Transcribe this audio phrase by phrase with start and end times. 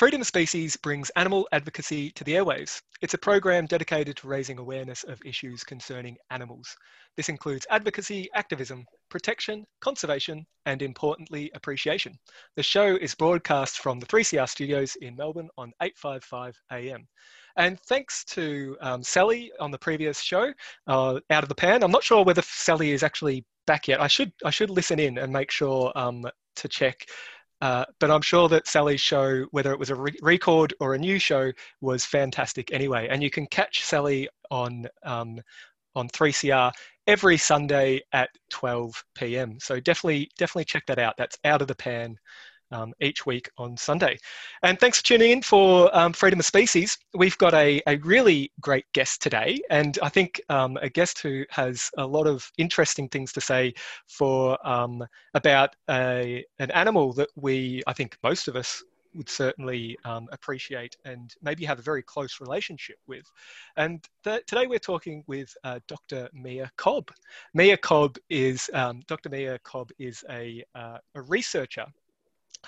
[0.00, 2.80] Freedom of Species brings animal advocacy to the airwaves.
[3.02, 6.74] It's a program dedicated to raising awareness of issues concerning animals.
[7.18, 12.18] This includes advocacy, activism, protection, conservation, and importantly, appreciation.
[12.56, 17.06] The show is broadcast from the 3CR studios in Melbourne on 855 AM.
[17.58, 20.50] And thanks to um, Sally on the previous show,
[20.86, 21.82] uh, Out of the Pan.
[21.82, 24.00] I'm not sure whether Sally is actually back yet.
[24.00, 26.24] I should I should listen in and make sure um,
[26.56, 27.06] to check
[27.60, 30.98] uh, but I'm sure that Sally's show, whether it was a re- record or a
[30.98, 33.08] new show, was fantastic anyway.
[33.10, 35.40] And you can catch Sally on um,
[35.94, 36.72] on 3CR
[37.06, 39.58] every Sunday at 12 p.m.
[39.60, 41.14] So definitely definitely check that out.
[41.18, 42.16] That's out of the pan.
[42.72, 44.16] Um, each week on Sunday.
[44.62, 46.96] And thanks for tuning in for um, Freedom of Species.
[47.14, 51.44] We've got a, a really great guest today, and I think um, a guest who
[51.50, 53.74] has a lot of interesting things to say
[54.06, 55.04] for um,
[55.34, 60.96] about a, an animal that we, I think most of us would certainly um, appreciate
[61.04, 63.24] and maybe have a very close relationship with.
[63.76, 66.28] And th- today we're talking with uh, Dr.
[66.32, 67.10] Mia Cobb.
[67.54, 69.28] Mia Cobb is, um, Dr.
[69.28, 71.86] Mia Cobb is a, uh, a researcher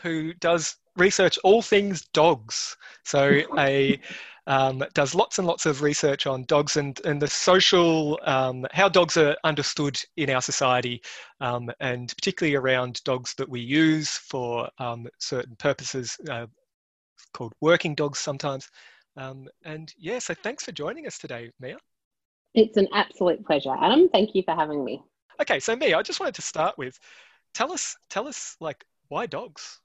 [0.01, 2.77] who does research all things dogs.
[3.05, 4.01] So a
[4.47, 8.89] um, does lots and lots of research on dogs and, and the social um, how
[8.89, 11.01] dogs are understood in our society,
[11.41, 16.47] um, and particularly around dogs that we use for um, certain purposes, uh,
[17.33, 18.69] called working dogs sometimes.
[19.17, 21.79] Um, and yeah, so thanks for joining us today, Mia.
[22.55, 24.09] It's an absolute pleasure, Adam.
[24.09, 25.03] Thank you for having me.
[25.41, 26.99] Okay, so Mia, I just wanted to start with
[27.55, 29.81] tell us tell us like why dogs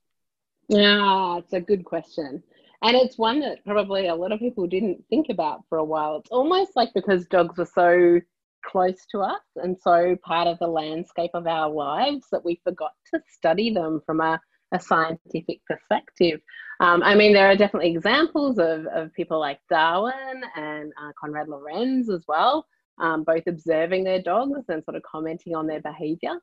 [0.70, 2.42] Yeah, it's a good question.
[2.82, 6.18] And it's one that probably a lot of people didn't think about for a while.
[6.18, 8.22] It's almost like because dogs are so
[8.66, 12.94] close to us and so part of the landscape of our lives that we forgot
[13.14, 14.40] to study them from a,
[14.74, 16.40] a scientific perspective.
[16.80, 21.50] Um, I mean, there are definitely examples of, of people like Darwin and uh, Konrad
[21.50, 22.66] Lorenz as well,
[23.00, 26.36] um, both observing their dogs and sort of commenting on their behavior.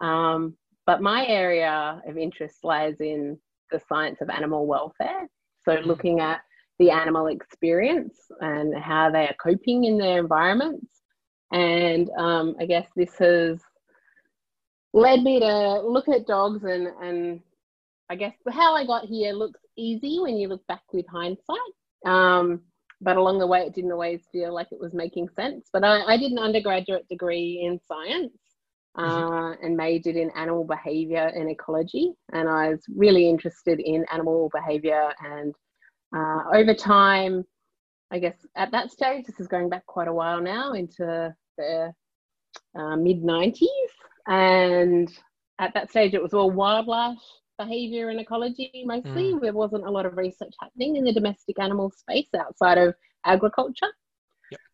[0.00, 0.56] Um,
[0.88, 3.38] but my area of interest lies in
[3.70, 5.28] the science of animal welfare.
[5.62, 6.40] So, looking at
[6.78, 10.86] the animal experience and how they are coping in their environments.
[11.52, 13.60] And um, I guess this has
[14.94, 17.40] led me to look at dogs, and, and
[18.08, 21.74] I guess how I got here looks easy when you look back with hindsight.
[22.06, 22.62] Um,
[23.02, 25.68] but along the way, it didn't always feel like it was making sense.
[25.70, 28.32] But I, I did an undergraduate degree in science
[28.98, 32.12] uh, and majored in animal behavior and ecology.
[32.32, 35.12] And I was really interested in animal behavior.
[35.24, 35.54] And
[36.14, 37.44] uh, over time,
[38.10, 41.92] I guess at that stage, this is going back quite a while now into the
[42.78, 43.66] uh, mid 90s.
[44.26, 45.10] And
[45.58, 47.18] at that stage, it was all wildlife
[47.58, 49.34] behavior and ecology mostly.
[49.40, 52.94] There wasn't a lot of research happening in the domestic animal space outside of
[53.24, 53.88] agriculture.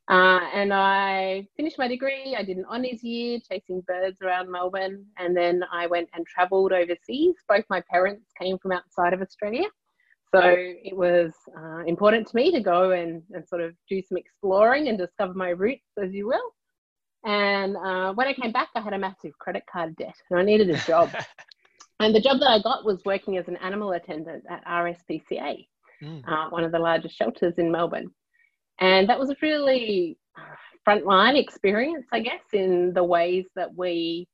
[0.09, 2.37] Uh, and I finished my degree.
[2.39, 6.73] I did an honours year chasing birds around Melbourne, and then I went and travelled
[6.73, 7.37] overseas.
[7.49, 9.65] Both my parents came from outside of Australia,
[10.35, 14.19] so it was uh, important to me to go and, and sort of do some
[14.19, 16.53] exploring and discover my roots, as you will.
[17.25, 20.43] And uh, when I came back, I had a massive credit card debt, and I
[20.43, 21.11] needed a job.
[22.01, 25.67] and the job that I got was working as an animal attendant at RSPCA,
[26.03, 26.23] Mm.
[26.27, 28.11] uh, one of the largest shelters in Melbourne.
[28.81, 30.19] And that was a really
[30.87, 34.29] frontline experience, I guess, in the ways that we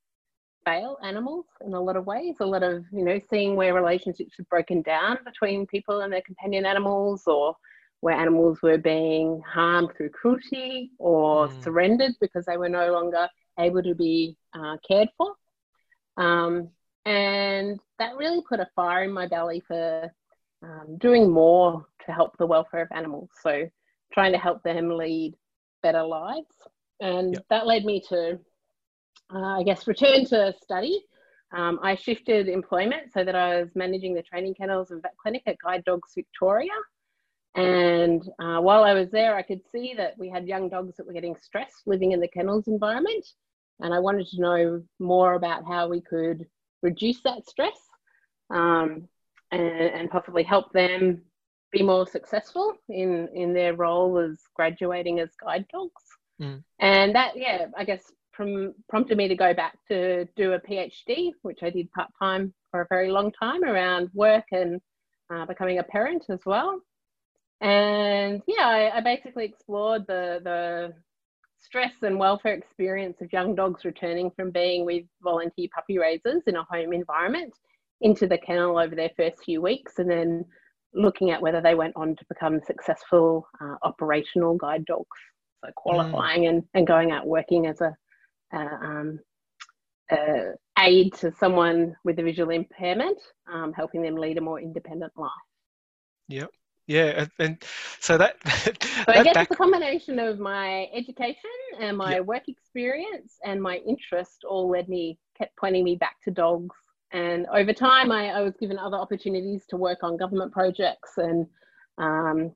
[0.65, 2.37] fail animals in a lot of ways.
[2.41, 6.23] A lot of, you know, seeing where relationships have broken down between people and their
[6.23, 7.55] companion animals, or
[8.01, 11.63] where animals were being harmed through cruelty or Mm.
[11.63, 13.29] surrendered because they were no longer
[13.59, 15.35] able to be uh, cared for.
[16.17, 16.71] Um,
[17.05, 20.11] and that really put a fire in my belly for
[20.63, 23.31] um, doing more to help the welfare of animals.
[23.43, 23.69] So,
[24.12, 25.35] trying to help them lead
[25.83, 26.55] better lives.
[27.01, 27.47] And Yep.
[27.51, 28.39] that led me to,
[29.35, 31.05] uh, I guess, return to study.
[31.53, 35.43] um, I shifted employment so that I was managing the training kennels and vet clinic
[35.47, 36.71] at Guide Dogs Victoria.
[37.57, 41.07] And uh, while I was there, I could see that we had young dogs that
[41.07, 43.27] were getting stressed living in the kennels environment.
[43.81, 46.47] And I wanted to know more about how we could
[46.83, 47.79] reduce that stress
[48.51, 49.09] um,
[49.51, 51.23] and, and possibly help them
[51.73, 56.03] be more successful in, in their role as graduating as guide dogs.
[56.41, 56.63] Mm.
[56.79, 61.33] And that, yeah, I guess prom- prompted me to go back to do a PhD,
[61.43, 64.81] which I did part time for a very long time around work and
[65.33, 66.81] uh, becoming a parent as well
[67.61, 70.95] and yeah, I, I basically explored the the
[71.59, 76.57] stress and welfare experience of young dogs returning from being with volunteer puppy raisers in
[76.57, 77.53] a home environment
[78.01, 80.45] into the kennel over their first few weeks, and then
[80.95, 85.07] looking at whether they went on to become successful uh, operational guide dogs.
[85.65, 86.49] So qualifying mm.
[86.49, 87.95] and, and going out working as a,
[88.53, 89.21] um,
[90.79, 93.19] aid to someone with a visual impairment,
[93.53, 95.31] um, helping them lead a more independent life.
[96.29, 96.51] Yep.
[96.87, 97.63] Yeah, and,
[98.01, 98.37] so that.
[98.49, 98.73] so
[99.07, 99.45] I guess back...
[99.45, 102.25] it's a combination of my education and my yep.
[102.25, 106.75] work experience and my interest all led me, kept pointing me back to dogs.
[107.12, 111.47] And over time, I, I was given other opportunities to work on government projects and
[111.99, 112.53] um,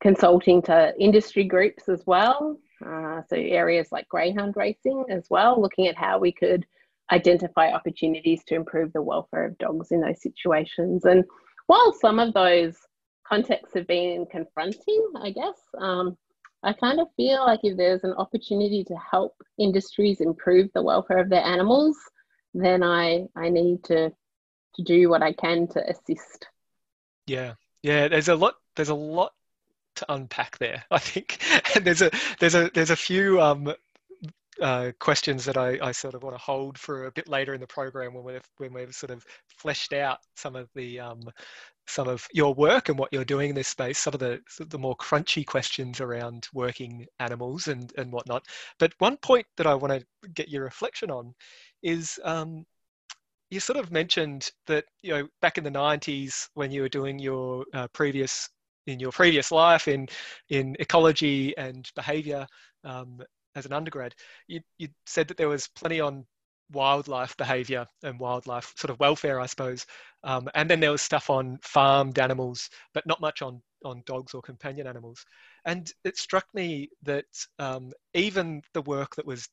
[0.00, 2.58] consulting to industry groups as well.
[2.84, 6.66] Uh, so areas like greyhound racing as well, looking at how we could
[7.12, 11.04] identify opportunities to improve the welfare of dogs in those situations.
[11.04, 11.24] And
[11.66, 12.76] while some of those
[13.26, 15.58] contexts have been confronting, I guess.
[15.78, 16.16] Um,
[16.62, 21.18] I kind of feel like if there's an opportunity to help industries improve the welfare
[21.18, 21.96] of their animals,
[22.54, 24.12] then I, I need to,
[24.76, 26.46] to do what I can to assist.
[27.26, 28.08] Yeah, yeah.
[28.08, 28.54] There's a lot.
[28.76, 29.32] There's a lot
[29.96, 30.84] to unpack there.
[30.90, 31.38] I think,
[31.74, 33.72] and there's a there's a there's a few um,
[34.60, 37.60] uh, questions that I, I, sort of want to hold for a bit later in
[37.60, 41.22] the program when we've when we've sort of fleshed out some of the um,
[41.86, 44.78] some of your work and what you're doing in this space, some of the the
[44.78, 48.44] more crunchy questions around working animals and and whatnot.
[48.78, 51.34] But one point that I want to get your reflection on
[51.84, 52.66] is um,
[53.50, 57.20] you sort of mentioned that you know back in the 90s when you were doing
[57.20, 58.48] your uh, previous
[58.88, 60.08] in your previous life in
[60.48, 62.46] in ecology and behavior
[62.82, 63.20] um,
[63.54, 64.14] as an undergrad,
[64.48, 66.26] you, you said that there was plenty on
[66.72, 69.86] wildlife behavior and wildlife sort of welfare, I suppose.
[70.24, 74.34] Um, and then there was stuff on farmed animals, but not much on, on dogs
[74.34, 75.24] or companion animals.
[75.66, 77.26] And it struck me that
[77.58, 79.48] um, even the work that was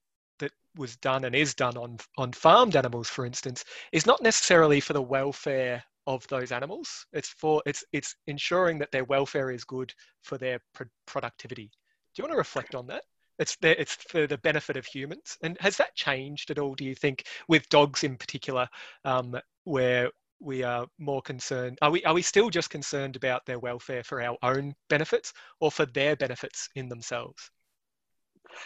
[0.75, 4.93] was done and is done on on farmed animals, for instance, is not necessarily for
[4.93, 7.05] the welfare of those animals.
[7.13, 11.67] It's for it's it's ensuring that their welfare is good for their pro- productivity.
[11.67, 13.03] Do you want to reflect on that?
[13.39, 15.37] It's there, it's for the benefit of humans.
[15.41, 16.75] And has that changed at all?
[16.75, 18.67] Do you think with dogs in particular,
[19.05, 21.77] um, where we are more concerned?
[21.81, 25.71] Are we are we still just concerned about their welfare for our own benefits, or
[25.71, 27.51] for their benefits in themselves?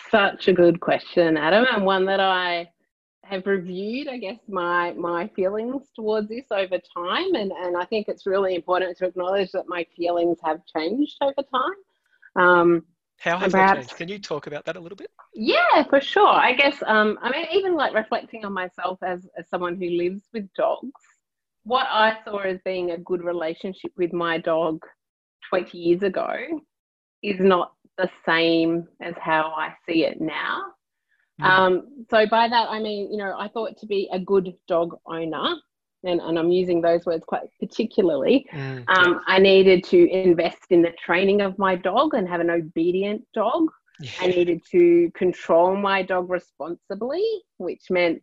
[0.09, 2.69] Such a good question, Adam, and one that I
[3.23, 8.07] have reviewed, I guess, my my feelings towards this over time, and and I think
[8.07, 12.43] it's really important to acknowledge that my feelings have changed over time.
[12.43, 12.85] Um,
[13.19, 13.95] how have perhaps, that changed?
[13.97, 15.09] Can you talk about that a little bit?
[15.33, 16.27] Yeah, for sure.
[16.27, 20.23] I guess, um, I mean, even like reflecting on myself as, as someone who lives
[20.33, 20.91] with dogs,
[21.63, 24.81] what I saw as being a good relationship with my dog
[25.49, 26.35] 20 years ago
[27.23, 30.63] is not the same as how I see it now.
[31.41, 31.45] Mm.
[31.45, 34.97] Um, so by that I mean, you know, I thought to be a good dog
[35.05, 35.55] owner,
[36.03, 40.81] and, and I'm using those words quite particularly, mm, um, I needed to invest in
[40.81, 43.71] the training of my dog and have an obedient dog.
[43.99, 44.11] Yeah.
[44.21, 47.25] I needed to control my dog responsibly,
[47.57, 48.21] which meant,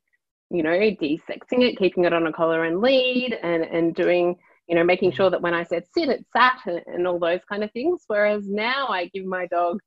[0.50, 4.36] you know, desexing it, keeping it on a collar and lead, and, and doing,
[4.68, 5.16] you know, making mm.
[5.16, 8.04] sure that when I said sit, it sat, and, and all those kind of things.
[8.06, 9.80] Whereas now I give my dog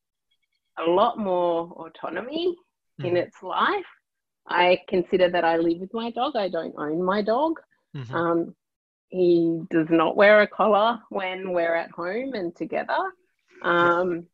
[0.78, 2.56] a lot more autonomy
[3.02, 3.06] mm.
[3.06, 3.86] in its life.
[4.48, 6.36] I consider that I live with my dog.
[6.36, 7.60] I don't own my dog.
[7.96, 8.16] Mm-hmm.
[8.16, 8.56] Um,
[9.10, 12.98] he does not wear a collar when we're at home and together.
[13.62, 14.28] Um,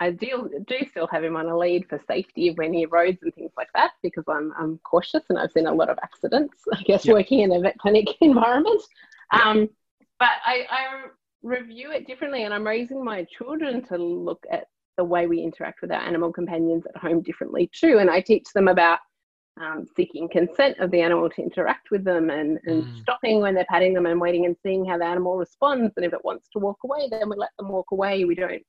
[0.00, 3.32] I do, do still have him on a lead for safety of any roads and
[3.34, 6.82] things like that because I'm, I'm cautious and I've seen a lot of accidents, I
[6.82, 7.14] guess, yep.
[7.14, 8.82] working in a vet clinic environment.
[9.30, 9.68] Um,
[10.18, 11.06] but I, I
[11.42, 14.66] review it differently and I'm raising my children to look at
[14.96, 17.98] the way we interact with our animal companions at home differently too.
[17.98, 19.00] And I teach them about
[19.60, 23.00] um, seeking consent of the animal to interact with them and, and mm.
[23.02, 25.92] stopping when they're patting them and waiting and seeing how the animal responds.
[25.96, 28.24] And if it wants to walk away, then we let them walk away.
[28.24, 28.62] We don't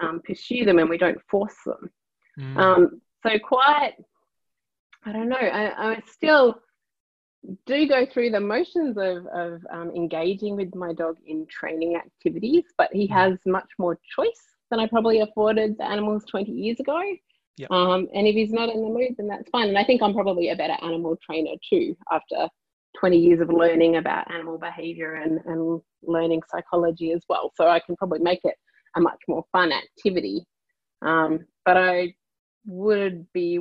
[0.00, 1.90] um, pursue them and we don't force them.
[2.38, 2.56] Mm.
[2.56, 3.94] Um, so, quite,
[5.04, 6.60] I don't know, I, I still
[7.66, 12.64] do go through the motions of, of um, engaging with my dog in training activities,
[12.78, 13.12] but he Mm.
[13.12, 17.00] has much more choice than I probably afforded the animals 20 years ago.
[17.58, 17.70] Yep.
[17.70, 19.68] Um, and if he's not in the mood, then that's fine.
[19.68, 22.48] And I think I'm probably a better animal trainer too after
[22.98, 27.52] 20 years of learning about animal behavior and, and learning psychology as well.
[27.56, 28.54] So I can probably make it
[28.96, 30.46] a much more fun activity.
[31.02, 32.14] Um, but I
[32.66, 33.58] would be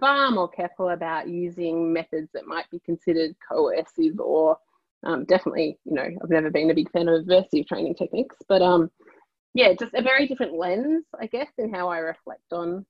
[0.00, 4.58] far more careful about using methods that might be considered coercive or
[5.04, 8.62] um, definitely, you know, I've never been a big fan of aversive training techniques, but
[8.62, 8.90] um,
[9.54, 12.84] yeah, just a very different lens, I guess, in how I reflect on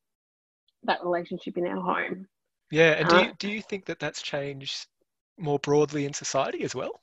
[0.85, 2.27] that relationship in our home.
[2.71, 4.87] Yeah, and do Uh, you, do you think that that's changed
[5.37, 7.03] more broadly in society as well?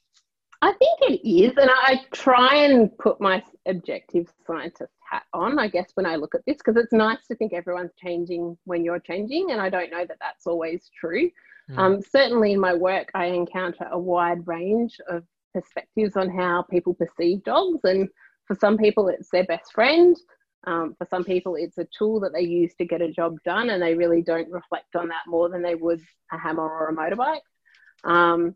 [0.61, 5.67] I think it is, and I try and put my objective scientist hat on, I
[5.67, 8.99] guess, when I look at this, because it's nice to think everyone's changing when you're
[8.99, 11.29] changing, and I don't know that that's always true.
[11.69, 11.77] Mm.
[11.77, 16.93] Um, certainly in my work, I encounter a wide range of perspectives on how people
[16.93, 18.09] perceive dogs, and
[18.47, 20.15] for some people, it's their best friend.
[20.67, 23.69] Um, for some people, it's a tool that they use to get a job done,
[23.69, 26.95] and they really don't reflect on that more than they would a hammer or a
[26.95, 27.41] motorbike.
[28.03, 28.55] Um,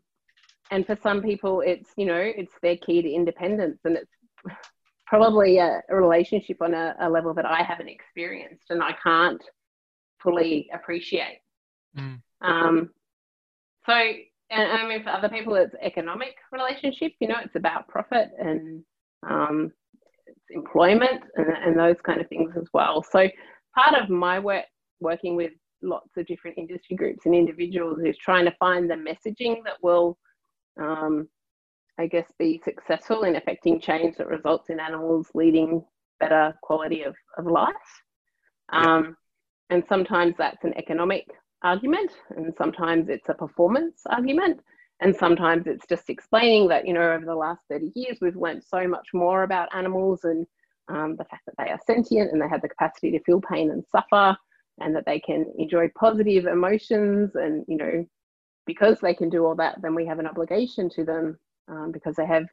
[0.70, 4.56] and for some people it's you know it's their key to independence and it's
[5.10, 9.42] probably a, a relationship on a, a, level that i haven't experienced and i can't
[10.22, 11.40] fully appreciate
[11.98, 12.22] Mm.
[12.40, 12.90] um,
[13.84, 18.28] so and i mean for other people it's economic relationship you know it's about profit
[18.38, 18.84] and
[19.28, 19.72] um,
[20.28, 23.28] it's employment and, and those kind of things as well so
[23.76, 24.66] part of my work
[25.00, 25.50] working with
[25.82, 30.16] lots of different industry groups and individuals is trying to find the messaging that will
[30.80, 31.28] um,
[32.00, 35.84] I guess, be successful in affecting change that results in animals leading
[36.18, 37.74] better quality of, of life.
[38.72, 39.18] Um,
[39.68, 41.26] and sometimes that's an economic
[41.62, 44.60] argument, and sometimes it's a performance argument,
[45.00, 48.64] and sometimes it's just explaining that, you know, over the last 30 years, we've learned
[48.64, 50.46] so much more about animals and
[50.88, 53.70] um, the fact that they are sentient and they have the capacity to feel pain
[53.70, 54.34] and suffer,
[54.80, 58.06] and that they can enjoy positive emotions and, you know,
[58.64, 61.38] because they can do all that, then we have an obligation to them
[61.70, 62.44] um, because they have,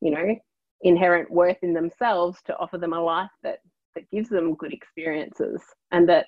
[0.00, 0.36] you know,
[0.82, 3.60] inherent worth in themselves to offer them a life that
[3.94, 6.26] that gives them good experiences, and that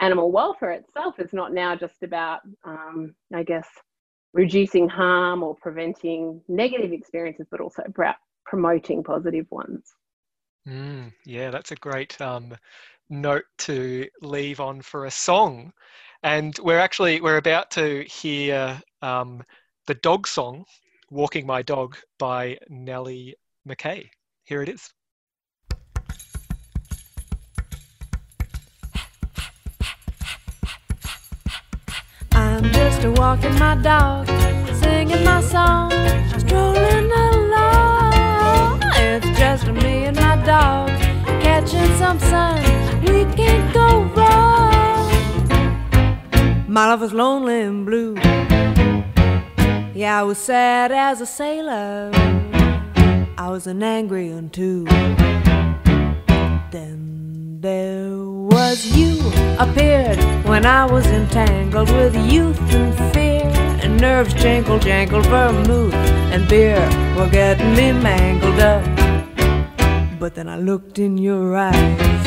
[0.00, 3.68] animal welfare itself is not now just about, um, I guess,
[4.32, 8.16] reducing harm or preventing negative experiences, but also about
[8.46, 9.92] promoting positive ones.
[10.66, 12.56] Mm, yeah, that's a great um,
[13.08, 15.72] note to leave on for a song.
[16.22, 19.42] And we're actually we're about to hear um,
[19.86, 20.64] the dog song,
[21.10, 23.34] "Walking My Dog" by Nellie
[23.68, 24.10] McKay.
[24.44, 24.92] Here it is.
[32.32, 34.28] I'm just a walking my dog,
[34.80, 35.90] singing my song,
[36.38, 38.80] strolling along.
[38.94, 40.90] It's just me and my dog,
[41.42, 42.62] catching some sun.
[43.02, 45.10] We can't go wrong.
[46.68, 48.14] My love was lonely and blue.
[50.00, 52.10] Yeah, I was sad as a sailor.
[53.36, 54.86] I was an angry one too.
[56.70, 59.18] Then there was you
[59.58, 63.44] appeared when I was entangled with youth and fear.
[63.82, 65.92] And nerves jangle, jangled, vermouth
[66.32, 66.80] and beer
[67.14, 68.82] were getting me mangled up.
[70.18, 72.26] But then I looked in your eyes,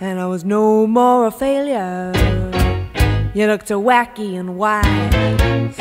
[0.00, 2.12] and I was no more a failure.
[3.34, 5.79] You looked so wacky and wise.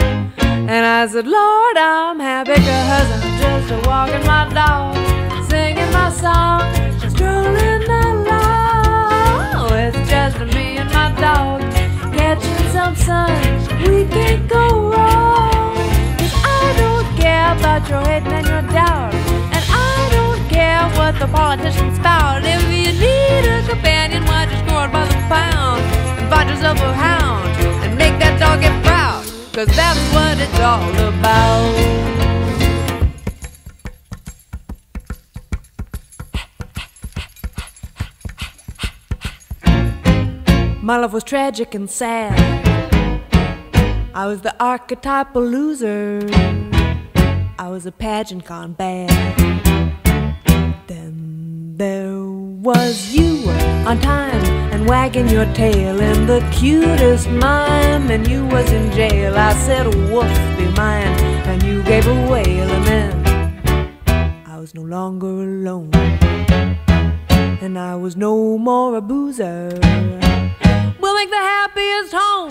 [0.71, 4.93] And I said, Lord, I'm happy cause I'm just a walking my dog,
[5.49, 6.61] singing my song,
[7.09, 9.73] strolling along.
[9.73, 11.61] It's just me and my dog,
[12.13, 13.33] catching some sun.
[13.81, 15.73] We can't go wrong.
[16.21, 19.15] Cause I don't care about your hate and your doubt.
[19.55, 22.43] And I don't care what the politicians spout.
[22.45, 25.81] If you need a companion, why just go out by the pound
[26.19, 27.49] and find yourself a hound
[27.83, 29.18] and make that dog get proud.
[29.59, 31.75] Cause that's what it's all about.
[40.81, 42.39] My love was tragic and sad.
[44.15, 46.21] I was the archetypal loser.
[47.59, 49.09] I was a pageant gone bad.
[50.87, 53.43] Then there was you
[53.85, 59.35] on time and wagging your tail in the cutest mime, and you was in jail.
[59.37, 61.19] I said, "Woof, be mine,"
[61.49, 63.11] and you gave a wail, and then
[64.47, 65.91] I was no longer alone,
[67.61, 69.69] and I was no more a boozer.
[71.01, 72.49] We'll make the happiest home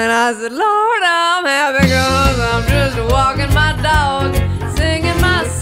[0.00, 4.28] And I said, Lord, I'm happy because I'm just walking my dog,
[4.76, 5.57] singing my song,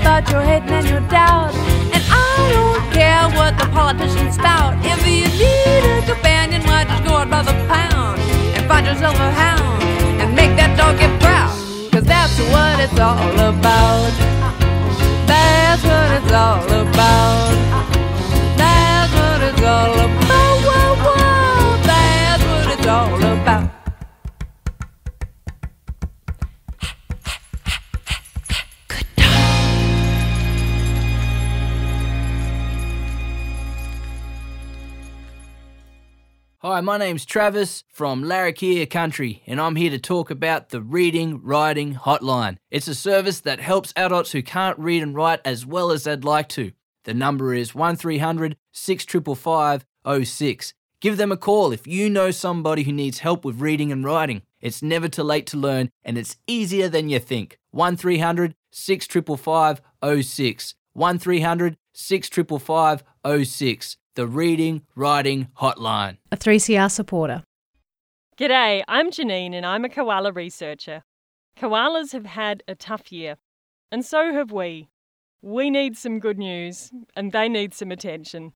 [0.00, 1.54] about your hating and your doubt,
[1.94, 4.74] and I don't care what the politicians spout.
[4.84, 8.18] If you need a companion, why just go out by the pound
[8.54, 9.82] and find yourself a hound
[10.20, 11.54] and make that dog get proud.
[11.92, 14.10] Cause that's what it's all about.
[15.30, 17.54] That's what it's all about.
[18.58, 20.56] That's what it's all about.
[20.66, 21.82] Whoa, whoa.
[21.86, 23.23] That's what it's all about.
[36.74, 41.40] Hi, my name's Travis from Larrakia Country, and I'm here to talk about the Reading
[41.40, 42.56] Writing Hotline.
[42.68, 46.24] It's a service that helps adults who can't read and write as well as they'd
[46.24, 46.72] like to.
[47.04, 49.86] The number is 1300 6555
[50.26, 50.74] 06.
[51.00, 54.42] Give them a call if you know somebody who needs help with reading and writing.
[54.60, 57.60] It's never too late to learn, and it's easier than you think.
[57.70, 59.80] 1300 6555
[60.24, 60.74] 06.
[60.94, 63.02] 1300 6555
[63.46, 63.96] 06.
[64.16, 66.18] The Reading Writing Hotline.
[66.30, 67.42] A 3CR supporter.
[68.36, 71.02] G'day, I'm Janine and I'm a koala researcher.
[71.56, 73.36] Koalas have had a tough year,
[73.90, 74.88] and so have we.
[75.40, 78.54] We need some good news, and they need some attention.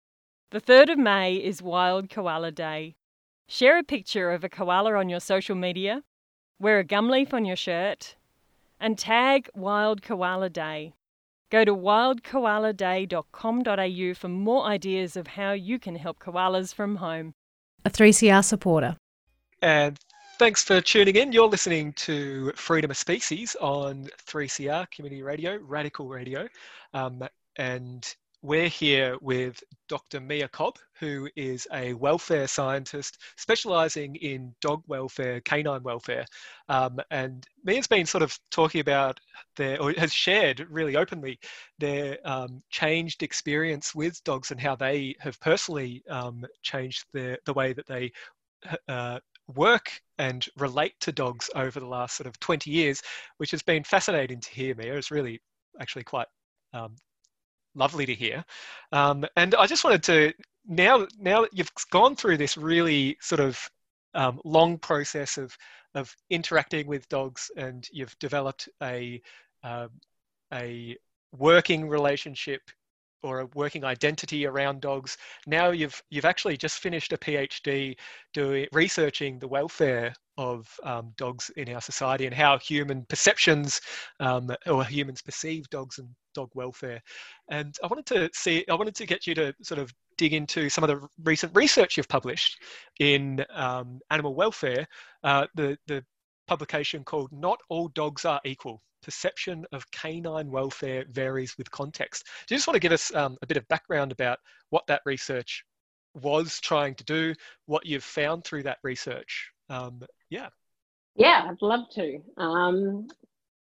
[0.51, 2.97] The 3rd of May is Wild Koala Day.
[3.47, 6.03] Share a picture of a koala on your social media,
[6.59, 8.17] wear a gum leaf on your shirt,
[8.81, 10.93] and tag Wild Koala Day.
[11.51, 17.35] Go to wildkoaladay.com.au for more ideas of how you can help koalas from home.
[17.85, 18.97] A 3CR supporter.
[19.63, 19.99] And
[20.39, 21.33] thanks for tuning in.
[21.33, 26.49] You're listening to Freedom of Species on 3CR Community Radio, Radical Radio.
[26.93, 27.23] Um,
[27.57, 30.21] and we're here with Dr.
[30.21, 36.25] Mia Cobb, who is a welfare scientist specializing in dog welfare, canine welfare.
[36.69, 39.19] Um, and Mia's been sort of talking about
[39.57, 41.41] their, or has shared really openly
[41.79, 47.53] their um, changed experience with dogs and how they have personally um, changed the, the
[47.53, 48.13] way that they
[48.89, 53.03] uh, work and relate to dogs over the last sort of 20 years,
[53.39, 54.95] which has been fascinating to hear, Mia.
[54.95, 55.41] It's really
[55.81, 56.27] actually quite
[56.73, 56.95] um,
[57.75, 58.45] lovely to hear.
[58.93, 60.33] Um, and I just wanted to
[60.67, 63.59] now now that you've gone through this really sort of
[64.15, 65.57] um, long process of
[65.95, 69.21] of interacting with dogs, and you've developed a
[69.63, 69.89] uh,
[70.53, 70.97] a
[71.37, 72.63] working relationship
[73.23, 75.17] or a working identity around dogs.
[75.47, 77.97] Now you've you've actually just finished a PhD
[78.33, 83.81] doing researching the welfare of um, dogs in our society and how human perceptions
[84.21, 87.01] um, or humans perceive dogs and dog welfare.
[87.51, 90.69] And I wanted to see, I wanted to get you to sort of dig into
[90.69, 92.53] some of the recent research you've published
[93.01, 94.87] in um, animal welfare.
[95.25, 96.05] Uh, the the
[96.47, 102.25] publication called "Not All Dogs Are Equal." Perception of canine welfare varies with context.
[102.47, 104.39] Do you just want to give us um, a bit of background about
[104.71, 105.65] what that research
[106.15, 107.35] was trying to do,
[107.67, 109.53] what you've found through that research?
[109.71, 110.49] Um, yeah.
[111.15, 112.19] Yeah, I'd love to.
[112.37, 113.09] Um,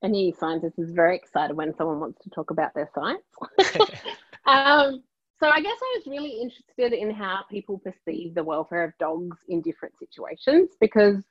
[0.03, 3.23] any scientist is very excited when someone wants to talk about their science.
[4.45, 5.03] um,
[5.39, 9.37] so I guess I was really interested in how people perceive the welfare of dogs
[9.47, 11.23] in different situations because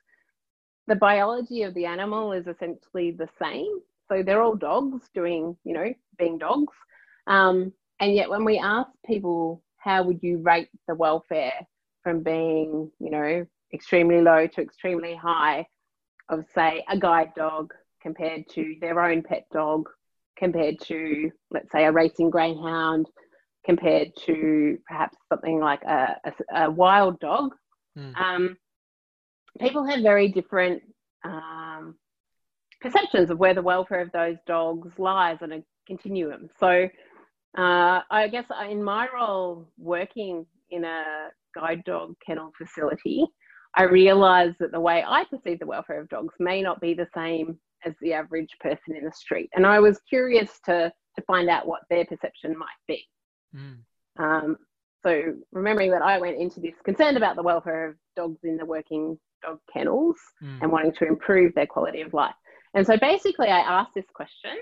[0.87, 3.79] the biology of the animal is essentially the same.
[4.09, 6.73] So they're all dogs doing, you know, being dogs.
[7.27, 11.67] Um, and yet when we ask people, how would you rate the welfare
[12.03, 15.67] from being, you know, extremely low to extremely high
[16.29, 17.73] of, say, a guide dog
[18.07, 19.89] compared to their own pet dog,
[20.37, 23.05] compared to, let's say, a racing greyhound,
[23.65, 27.53] compared to perhaps something like a, a, a wild dog.
[27.97, 28.17] Mm.
[28.17, 28.57] Um,
[29.59, 30.83] people have very different
[31.25, 31.95] um,
[32.79, 36.49] perceptions of where the welfare of those dogs lies on a continuum.
[36.61, 36.87] So,
[37.57, 41.03] uh, I guess in my role working in a
[41.53, 43.25] guide dog kennel facility,
[43.75, 47.09] I realised that the way I perceive the welfare of dogs may not be the
[47.13, 49.49] same as the average person in the street.
[49.55, 53.03] And I was curious to, to find out what their perception might be.
[53.55, 53.77] Mm.
[54.19, 54.57] Um,
[55.03, 58.65] so, remembering that I went into this concerned about the welfare of dogs in the
[58.65, 60.61] working dog kennels Mm.
[60.61, 62.35] and wanting to improve their quality of life.
[62.73, 64.57] And so, basically, I asked this question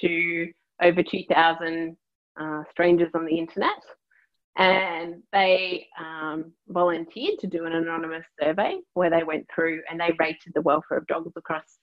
[0.00, 0.52] to
[0.82, 1.96] over 2,000
[2.40, 3.82] uh, strangers on the internet,
[4.56, 10.12] and they um, volunteered to do an anonymous survey where they went through and they
[10.18, 11.78] rated the welfare of dogs across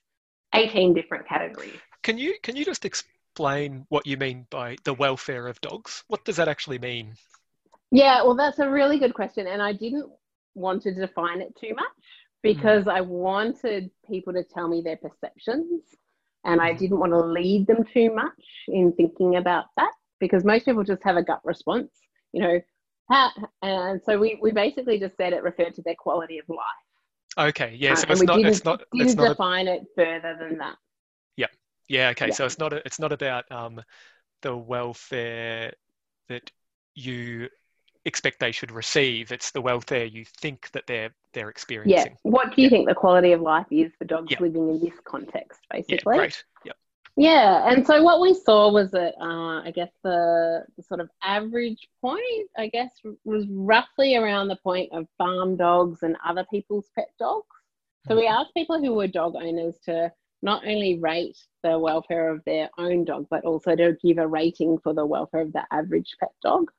[0.54, 1.78] 18 different categories.
[2.02, 6.04] can you can you just explain what you mean by the welfare of dogs?
[6.08, 7.14] What does that actually mean?
[7.90, 9.46] Yeah, well, that's a really good question.
[9.46, 10.10] And I didn't
[10.54, 11.86] want to define it too much
[12.42, 15.82] because I wanted people to tell me their perceptions.
[16.44, 16.78] And I Mhm.
[16.78, 21.02] didn't want to lead them too much in thinking about that because most people just
[21.02, 21.90] have a gut response,
[22.32, 22.60] you know.
[23.10, 23.30] How,
[23.62, 26.85] and so we, we basically just said it referred to their quality of life.
[27.38, 27.92] Okay, yeah.
[27.92, 30.36] Uh, So and it's not didn't, it's not it's didn't not a, define it further
[30.38, 30.76] than that.
[31.36, 31.46] yeah.
[31.88, 32.08] Yeah.
[32.10, 32.32] Okay, yeah.
[32.34, 33.82] so it's not a, it's not about um
[34.42, 35.72] the welfare
[36.28, 36.50] that
[36.94, 37.48] you
[38.04, 39.32] expect they should receive.
[39.32, 42.12] It's the welfare you think that they're they're experiencing.
[42.12, 42.30] Yeah.
[42.30, 44.38] What do you think the quality of life is for dogs Yeah.
[44.40, 45.96] living in this context, basically?
[45.96, 46.44] Yeah, great.
[46.64, 46.72] Yeah.
[47.18, 51.08] Yeah, and so what we saw was that uh, I guess the, the sort of
[51.22, 52.90] average point, I guess,
[53.24, 57.46] was roughly around the point of farm dogs and other people's pet dogs.
[58.06, 62.44] So we asked people who were dog owners to not only rate the welfare of
[62.44, 66.14] their own dog, but also to give a rating for the welfare of the average
[66.20, 66.70] pet dog.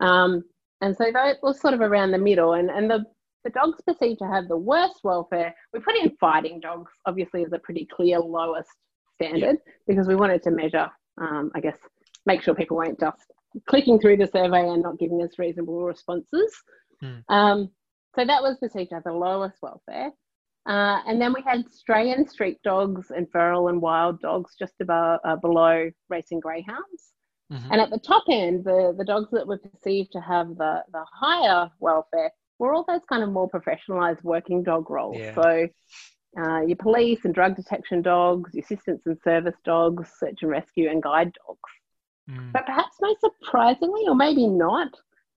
[0.00, 0.42] Um,
[0.80, 3.04] and so that was sort of around the middle, and, and the,
[3.44, 5.54] the dogs perceived to have the worst welfare.
[5.74, 8.70] We put in fighting dogs, obviously, as a pretty clear lowest
[9.14, 10.88] standard because we wanted to measure,
[11.20, 11.78] um, I guess,
[12.26, 13.32] make sure people weren't just
[13.68, 16.52] clicking through the survey and not giving us reasonable responses.
[17.00, 17.18] Hmm.
[17.28, 17.70] Um,
[18.16, 20.10] so that was perceived have the lowest welfare.
[20.66, 24.72] Uh, and then we had stray and street dogs and feral and wild dogs just
[24.80, 27.12] above, uh, below racing greyhounds.
[27.52, 27.68] Mhm.
[27.70, 31.04] And at the top end, the, the dogs that were perceived to have the, the
[31.12, 35.18] higher welfare were all those kind of more professionalised working dog roles.
[35.18, 35.34] Yeah.
[35.34, 35.68] So
[36.38, 40.90] uh, your police and drug detection dogs, your assistance and service dogs, search and rescue
[40.90, 41.70] and guide dogs.
[42.30, 42.52] Mm.
[42.52, 44.94] But perhaps most surprisingly, or maybe not,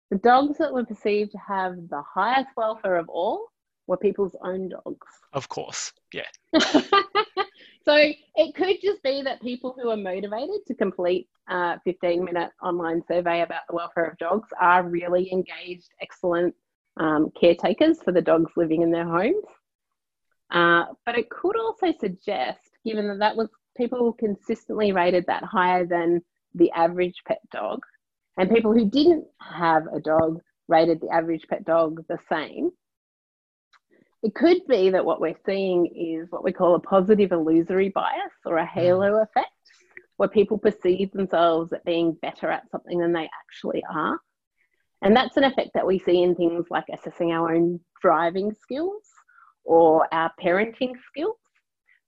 [0.09, 3.47] the dogs that were perceived to have the highest welfare of all
[3.87, 5.07] were people's own dogs.
[5.33, 5.93] Of course.
[6.13, 6.27] Yeah.
[6.59, 7.95] so
[8.35, 13.01] it could just be that people who are motivated to complete a 15 minute online
[13.07, 16.53] survey about the welfare of dogs are really engaged, excellent
[16.97, 19.45] um, caretakers for the dogs living in their homes.
[20.49, 25.85] Uh, but it could also suggest, given that that was people consistently rated that higher
[25.85, 26.21] than
[26.55, 27.81] the average pet dog,
[28.37, 32.71] and people who didn't have a dog rated the average pet dog the same,
[34.23, 38.33] it could be that what we're seeing is what we call a positive illusory bias
[38.45, 39.51] or a halo effect,
[40.15, 44.19] where people perceive themselves as being better at something than they actually are.
[45.03, 49.03] And that's an effect that we see in things like assessing our own driving skills
[49.67, 51.35] or our parenting skills.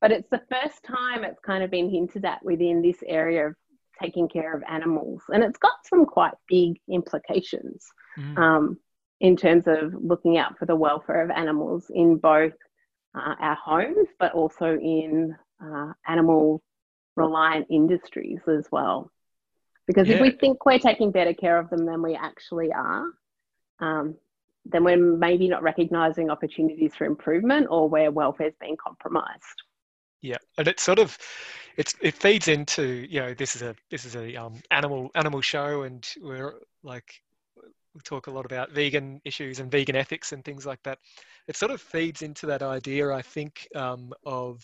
[0.01, 3.55] But it's the first time it's kind of been hinted at within this area of
[4.01, 5.21] taking care of animals.
[5.29, 7.85] And it's got some quite big implications
[8.17, 8.37] Mm.
[8.37, 8.79] um,
[9.19, 12.53] in terms of looking out for the welfare of animals in both
[13.15, 16.61] uh, our homes, but also in uh, animal
[17.15, 19.11] reliant industries as well.
[19.87, 23.05] Because if we think we're taking better care of them than we actually are,
[23.79, 24.15] um,
[24.71, 29.63] then we're maybe not recognizing opportunities for improvement or where welfare's being compromised.
[30.21, 31.17] Yeah, and it sort of
[31.77, 35.41] it's it feeds into you know this is a this is a um, animal animal
[35.41, 37.21] show, and we're like
[37.93, 40.99] we talk a lot about vegan issues and vegan ethics and things like that.
[41.47, 44.63] It sort of feeds into that idea, I think, um, of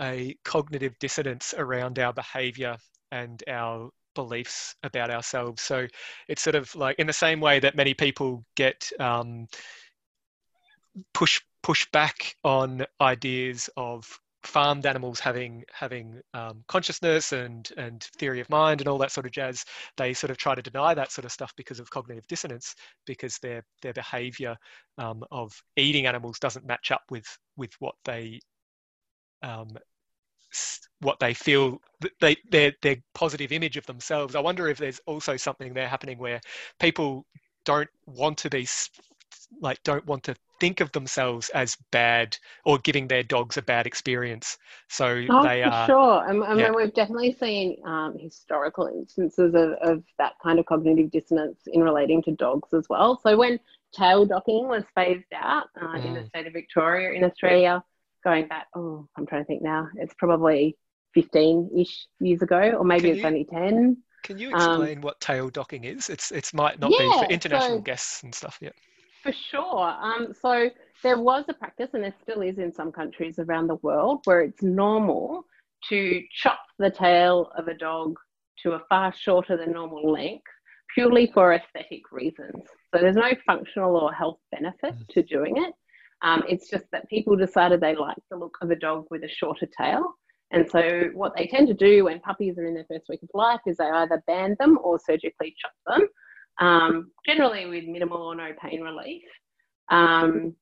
[0.00, 2.76] a cognitive dissonance around our behaviour
[3.12, 5.62] and our beliefs about ourselves.
[5.62, 5.86] So
[6.26, 9.46] it's sort of like in the same way that many people get um,
[11.14, 14.04] push push back on ideas of
[14.42, 19.26] farmed animals having having um, consciousness and and theory of mind and all that sort
[19.26, 19.64] of jazz
[19.96, 22.74] they sort of try to deny that sort of stuff because of cognitive dissonance
[23.06, 24.56] because their their behavior
[24.98, 27.26] um, of eating animals doesn't match up with
[27.56, 28.40] with what they
[29.42, 29.68] um,
[31.00, 31.80] what they feel
[32.20, 36.18] they their their positive image of themselves i wonder if there's also something there happening
[36.18, 36.40] where
[36.80, 37.26] people
[37.64, 38.66] don't want to be
[39.60, 43.86] like don't want to think of themselves as bad or giving their dogs a bad
[43.86, 44.58] experience
[44.88, 46.24] so Oh, they for are sure.
[46.28, 46.70] And, and yeah.
[46.74, 52.22] we've definitely seen um, historical instances of, of that kind of cognitive dissonance in relating
[52.22, 53.20] to dogs as well.
[53.22, 53.60] So when
[53.94, 56.28] tail docking was phased out uh, in the Mm.
[56.28, 57.84] state of Victoria in Australia,
[58.24, 60.76] going back, oh, I'm trying to think now, it's probably
[61.14, 63.96] 15 ish years ago, or maybe Can it's you- only 10.
[64.24, 67.78] can you um, explain what tail docking is it's it might not be for international
[67.78, 68.70] so- guests and stuff yeah
[69.22, 69.94] For sure.
[70.00, 70.68] Um, so
[71.02, 74.40] there was a practice, and there still is in some countries around the world, where
[74.40, 75.44] it's normal
[75.88, 78.16] to chop the tail of a dog
[78.62, 80.42] to a far shorter than normal length
[80.94, 82.62] purely for aesthetic reasons.
[82.92, 85.74] So there's no functional or health benefit to doing it.
[86.22, 89.28] Um, it's just that people decided they liked the look of a dog with a
[89.28, 90.14] shorter tail.
[90.50, 93.28] And so, what they tend to do when puppies are in their first week of
[93.34, 96.08] life is they either band them or surgically chop them,
[96.58, 99.22] um, generally with minimal or no pain relief,
[99.90, 100.54] um,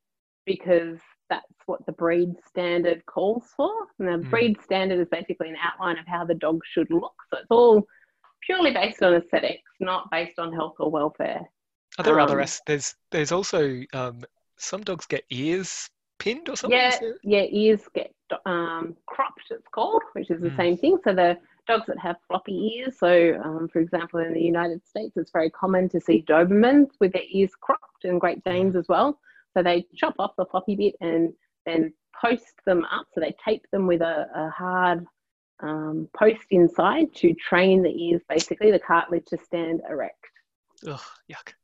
[0.44, 0.98] because
[1.30, 3.72] that's what the breed standard calls for.
[4.00, 4.30] And the Mm.
[4.30, 7.14] breed standard is basically an outline of how the dog should look.
[7.32, 7.86] So, it's all
[8.42, 11.48] purely based on aesthetics, not based on health or welfare.
[11.98, 14.24] Are there other Um, as- there's there's also um,
[14.56, 15.88] some dogs get ears
[16.18, 16.78] pinned or something?
[16.78, 18.12] Yeah, yeah, ears get
[18.44, 20.56] um, cropped, it's called, which is the Mm.
[20.56, 20.98] same thing.
[21.04, 25.16] So the dogs that have floppy ears, so um, for example, in the United States,
[25.16, 29.18] it's very common to see Dobermans with their ears cropped and Great Danes as well.
[29.54, 31.32] So they chop off the floppy bit and
[31.64, 33.06] then post them up.
[33.14, 35.06] So they tape them with a, a hard
[35.60, 40.24] um, post inside to train the ears, basically, the cartilage to stand erect.
[40.86, 41.54] Ugh, yuck.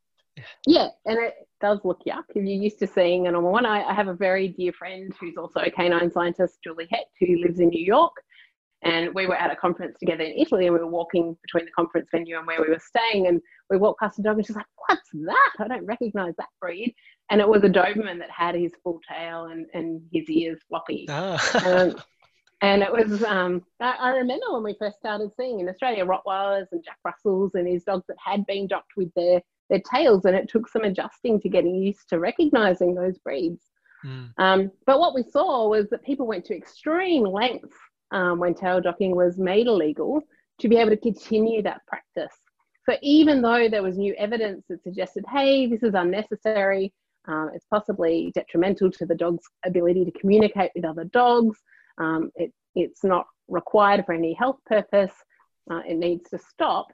[0.66, 3.66] Yeah, and it does look yuck if you're used to seeing a normal one.
[3.66, 7.38] I, I have a very dear friend who's also a canine scientist, Julie Hecht, who
[7.42, 8.12] lives in New York.
[8.84, 11.70] And we were at a conference together in Italy and we were walking between the
[11.70, 13.28] conference venue and where we were staying.
[13.28, 13.40] And
[13.70, 15.50] we walked past a dog and she's like, What's that?
[15.60, 16.94] I don't recognize that breed.
[17.30, 21.06] And it was a Doberman that had his full tail and, and his ears floppy.
[21.08, 21.66] Ah.
[21.66, 21.96] Um,
[22.60, 26.66] and it was, um, I, I remember when we first started seeing in Australia Rottweilers
[26.72, 29.40] and Jack Russells and these dogs that had been docked with their,
[29.72, 33.62] their tails, and it took some adjusting to getting used to recognizing those breeds.
[34.04, 34.28] Mm.
[34.38, 37.76] Um, but what we saw was that people went to extreme lengths
[38.10, 40.20] um, when tail docking was made illegal
[40.60, 42.36] to be able to continue that practice.
[42.84, 46.92] So even though there was new evidence that suggested, hey, this is unnecessary,
[47.26, 51.58] um, it's possibly detrimental to the dog's ability to communicate with other dogs,
[51.98, 55.14] um, it, it's not required for any health purpose,
[55.70, 56.88] uh, it needs to stop.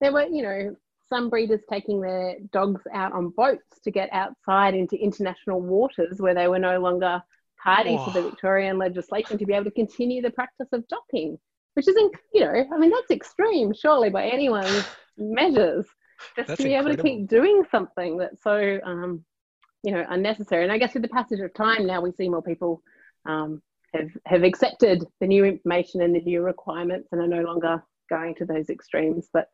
[0.00, 0.76] There were, you know,
[1.12, 6.34] some breeders taking their dogs out on boats to get outside into international waters where
[6.34, 7.22] they were no longer
[7.62, 11.38] party to the Victorian legislation to be able to continue the practice of docking,
[11.74, 11.94] which is,
[12.32, 14.84] you know, I mean, that's extreme, surely, by anyone's
[15.18, 15.84] measures.
[16.36, 19.24] Just That's to be able to keep doing something that's so, um,
[19.82, 20.62] you know, unnecessary.
[20.62, 22.80] And I guess with the passage of time, now we see more people
[23.26, 23.60] um,
[23.92, 28.36] have have accepted the new information and the new requirements and are no longer going
[28.36, 29.28] to those extremes.
[29.32, 29.48] But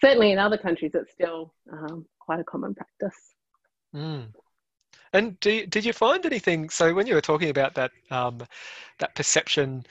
[0.00, 3.34] certainly in other countries, it's still um, quite a common practice.
[3.94, 4.28] Mm.
[5.12, 6.70] And do did you find anything?
[6.70, 8.40] So when you were talking about that um,
[9.00, 9.84] that perception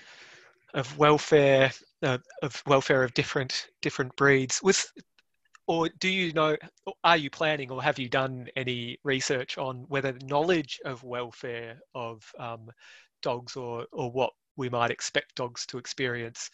[0.74, 1.72] of welfare
[2.04, 4.92] uh, of welfare of different different breeds was,
[5.68, 6.56] or do you know?
[7.04, 12.24] Are you planning, or have you done any research on whether knowledge of welfare of
[12.40, 12.70] um,
[13.22, 16.50] dogs, or or what we might expect dogs to experience,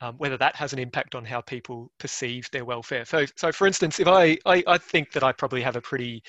[0.00, 3.04] um, whether that has an impact on how people perceive their welfare?
[3.04, 6.22] So, so for instance, if I I, I think that I probably have a pretty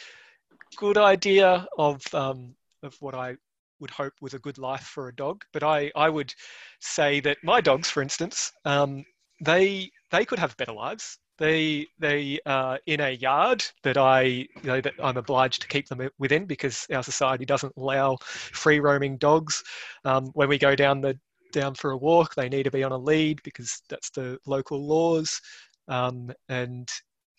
[0.78, 3.36] good idea of um, of what I
[3.80, 5.44] would hope was a good life for a dog.
[5.52, 6.34] But I, I would
[6.80, 9.04] say that my dogs, for instance, um,
[9.44, 11.18] they they could have better lives.
[11.38, 15.88] They they are in a yard that I you know that I'm obliged to keep
[15.88, 19.64] them within because our society doesn't allow free roaming dogs.
[20.06, 21.18] Um, when we go down the
[21.52, 24.86] down for a walk, they need to be on a lead because that's the local
[24.86, 25.40] laws.
[25.88, 26.90] Um, and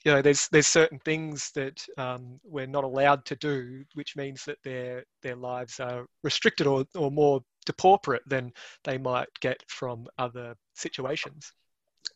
[0.04, 4.44] you know there's there's certain things that um, we're not allowed to do which means
[4.44, 8.52] that their their lives are restricted or, or more depauperate than
[8.84, 11.52] they might get from other situations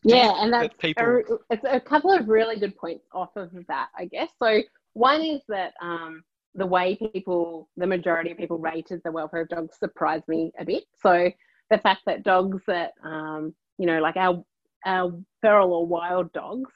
[0.03, 3.51] Yeah, and that that's people a, it's a couple of really good points off of
[3.67, 4.29] that, I guess.
[4.41, 4.61] So
[4.93, 6.23] one is that um,
[6.55, 10.65] the way people, the majority of people rated the welfare of dogs surprised me a
[10.65, 10.83] bit.
[11.01, 11.31] So
[11.69, 14.43] the fact that dogs that, um, you know, like our
[14.85, 16.71] our feral or wild dogs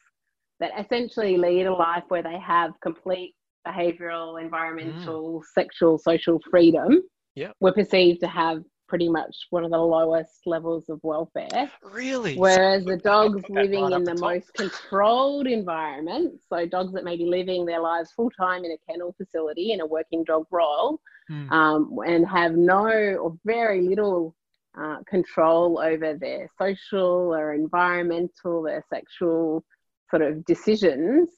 [0.59, 3.35] that essentially lead a life where they have complete
[3.67, 7.01] behavioural, environmental, sexual, social freedom,
[7.35, 7.53] Yeah.
[7.59, 11.71] were perceived to have pretty much one of the lowest levels of welfare.
[11.81, 17.03] really Whereas the dogs living right in the the most controlled environment, so dogs that
[17.03, 20.45] may be living their lives full time in a kennel facility in a working dog
[20.51, 21.47] role, Hmm.
[21.49, 24.35] um, and have no or very little
[24.79, 29.63] uh, control over their social or environmental, their sexual
[30.09, 31.29] sort of decisions,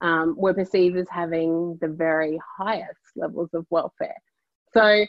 [0.00, 4.16] um, were perceived as having the very highest levels of welfare.
[4.72, 5.06] So I,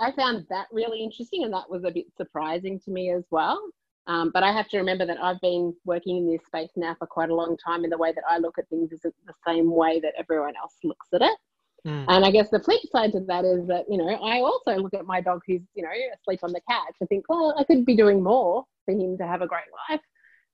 [0.00, 3.60] I found that really interesting, and that was a bit surprising to me as well.
[4.06, 7.06] Um, but I have to remember that I've been working in this space now for
[7.06, 9.70] quite a long time, and the way that I look at things isn't the same
[9.70, 11.36] way that everyone else looks at it.
[11.86, 12.06] Mm.
[12.08, 14.94] And I guess the flip side to that is that, you know, I also look
[14.94, 17.84] at my dog who's, you know, asleep on the couch and think, well, I could
[17.84, 20.00] be doing more for him to have a great life.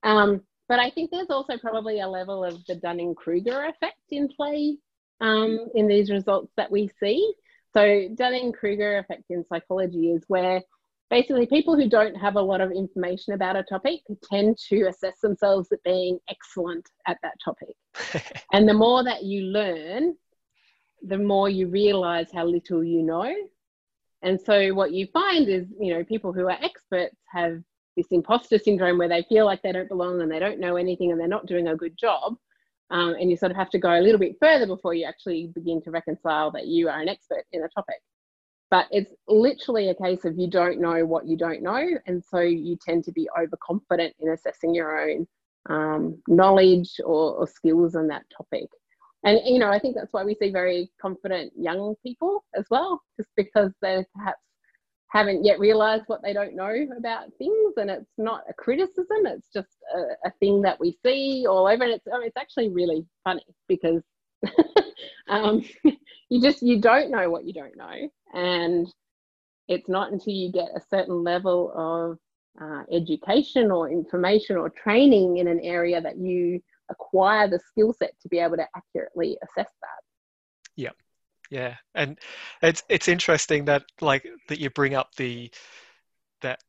[0.02, 4.28] Um, but I think there's also probably a level of the Dunning Kruger effect in
[4.28, 4.76] play
[5.20, 7.32] um, in these results that we see.
[7.72, 10.62] So, Dunning Kruger effect in psychology is where
[11.10, 15.20] basically people who don't have a lot of information about a topic tend to assess
[15.20, 17.76] themselves as being excellent at that topic.
[18.52, 20.14] and the more that you learn,
[21.02, 23.34] the more you realize how little you know.
[24.22, 27.62] And so what you find is, you know, people who are experts have
[27.96, 31.10] this imposter syndrome where they feel like they don't belong and they don't know anything
[31.10, 32.36] and they're not doing a good job.
[32.90, 35.46] Um, and you sort of have to go a little bit further before you actually
[35.54, 38.00] begin to reconcile that you are an expert in a topic.
[38.70, 41.84] But it's literally a case of you don't know what you don't know.
[42.06, 45.26] And so you tend to be overconfident in assessing your own
[45.68, 48.68] um, knowledge or, or skills on that topic.
[49.24, 53.02] And, you know, I think that's why we see very confident young people as well,
[53.16, 54.40] just because they perhaps
[55.08, 57.74] haven't yet realized what they don't know about things.
[57.76, 61.84] And it's not a criticism, it's just a, a thing that we see all over.
[61.84, 64.02] And it's, I mean, it's actually really funny because
[65.28, 65.62] um,
[66.30, 68.08] you just, you don't know what you don't know.
[68.32, 68.86] And
[69.68, 72.18] it's not until you get a certain level of
[72.60, 78.12] uh, education or information or training in an area that you acquire the skill set
[78.22, 80.00] to be able to accurately assess that.
[80.76, 80.90] Yeah,
[81.50, 82.18] yeah, and
[82.62, 85.50] it's it's interesting that like that you bring up the
[86.42, 86.60] that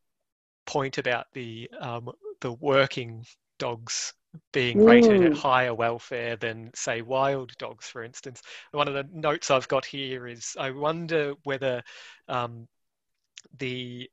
[0.66, 2.10] point about the um,
[2.42, 3.26] the working
[3.60, 4.14] dogs
[4.54, 5.36] being rated at Mm.
[5.36, 8.42] higher welfare than say wild dogs, for instance.
[8.72, 11.84] One of the notes I've got here is I wonder whether
[12.28, 12.68] um,
[13.60, 14.10] the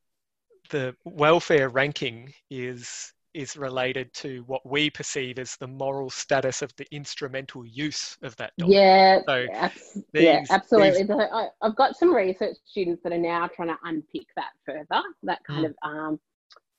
[0.71, 6.75] the welfare ranking is is related to what we perceive as the moral status of
[6.77, 8.71] the instrumental use of that dog.
[8.71, 11.07] Yeah, So abs- yeah, these- absolutely.
[11.07, 15.03] So I, I've got some research students that are now trying to unpick that further,
[15.25, 15.69] that kind Mm.
[15.71, 16.21] of um,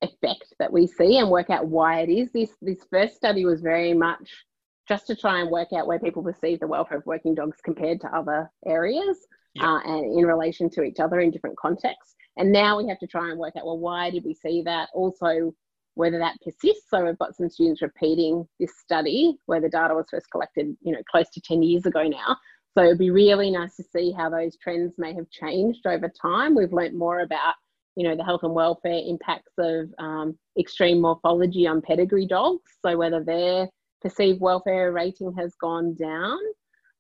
[0.02, 2.32] effect that we see, and work out why it is.
[2.32, 4.46] This this first study was very much
[4.88, 8.02] just to try and work out where people perceive the welfare of working dogs compared
[8.02, 9.74] to other areas, Yeah.
[9.76, 12.16] uh, and in relation to each other in different contexts.
[12.38, 14.90] And now we have to try and work out well, why did we see that?
[14.94, 15.54] Also,
[16.00, 16.90] whether that persists.
[16.90, 20.94] So we've got some students repeating this study where the data was first collected, you
[20.94, 22.38] know, close to 10 years ago now.
[22.74, 26.56] So it'd be really nice to see how those trends may have changed over time.
[26.56, 27.56] We've learnt more about,
[27.98, 32.72] you know, the health and welfare impacts of um, extreme morphology on pedigree dogs.
[32.82, 33.68] So whether their
[34.02, 36.40] perceived welfare rating has gone down.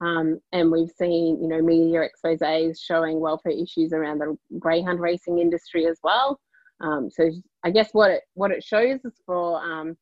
[0.01, 5.39] Um, and we've seen, you know, media exposes showing welfare issues around the greyhound racing
[5.39, 6.37] industry as well.
[6.81, 7.29] Um, so
[7.63, 9.97] I guess what it what it shows is for um,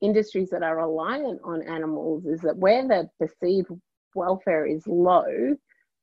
[0.00, 3.70] industries that are reliant on animals is that where the perceived
[4.14, 5.56] welfare is low,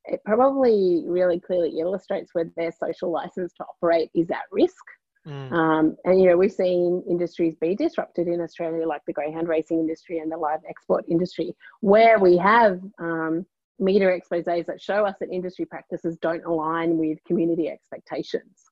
[0.06, 4.84] it probably really clearly illustrates where their social license to operate is at risk.
[5.26, 9.48] Mm, Um, and you know we've seen industries be disrupted in Australia, like the greyhound
[9.48, 13.46] racing industry and the live export industry, where we have um,
[13.80, 18.63] media exposés that show us that industry practices don't align with community expectations.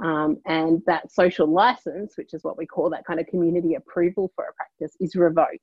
[0.00, 4.30] Um, and that social license, which is what we call that kind of community approval
[4.34, 5.58] for a practice, is revoked.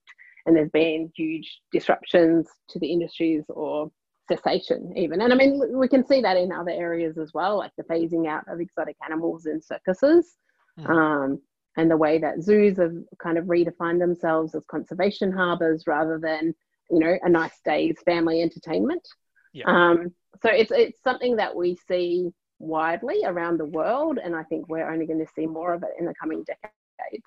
[0.45, 3.91] And there's been huge disruptions to the industries or
[4.27, 5.21] cessation, even.
[5.21, 8.27] And I mean, we can see that in other areas as well, like the phasing
[8.27, 10.35] out of exotic animals in circuses.
[10.79, 10.89] Mm.
[10.89, 11.41] Um,
[11.77, 16.53] and the way that zoos have kind of redefined themselves as conservation harbours rather than,
[16.89, 19.05] you know, a nice day's family entertainment.
[19.53, 19.65] Yeah.
[19.67, 24.67] Um, so it's it's something that we see widely around the world, and I think
[24.69, 27.25] we're only going to see more of it in the coming decades.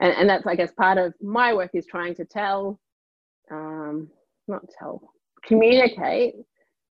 [0.00, 2.78] And, and that's, I guess, part of my work is trying to tell,
[3.50, 4.08] um,
[4.46, 5.02] not tell,
[5.44, 6.34] communicate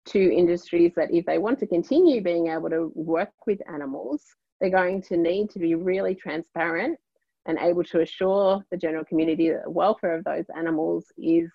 [0.08, 4.24] to industries that if they want to continue being able to work with animals,
[4.60, 7.00] they're going to need to be really transparent
[7.46, 11.50] and able to assure the general community that the welfare of those animals is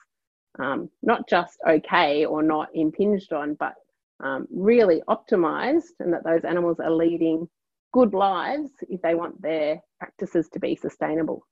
[0.59, 3.75] um, not just okay or not impinged on, but
[4.21, 7.49] um, really optimized, and that those animals are leading
[7.93, 11.47] good lives if they want their practices to be sustainable.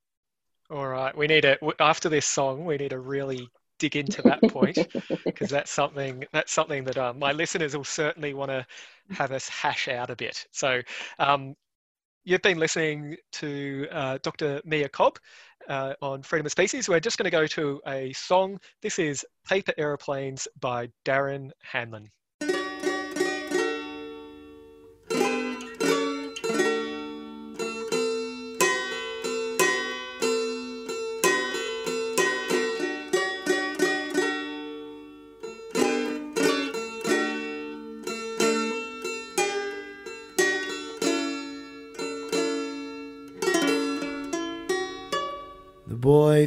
[0.70, 3.48] All right, we need a after this song, we need to really
[3.78, 4.78] dig into that point
[5.24, 8.64] because that's something that's something that um, my listeners will certainly want to
[9.10, 10.46] have us hash out a bit.
[10.52, 10.80] So,
[11.18, 11.54] um,
[12.24, 14.60] you've been listening to uh, Dr.
[14.64, 15.18] Mia Cobb
[15.68, 16.88] uh, on Freedom of Species.
[16.88, 18.58] We're just going to go to a song.
[18.80, 22.08] This is Paper Aeroplanes by Darren Hanlon.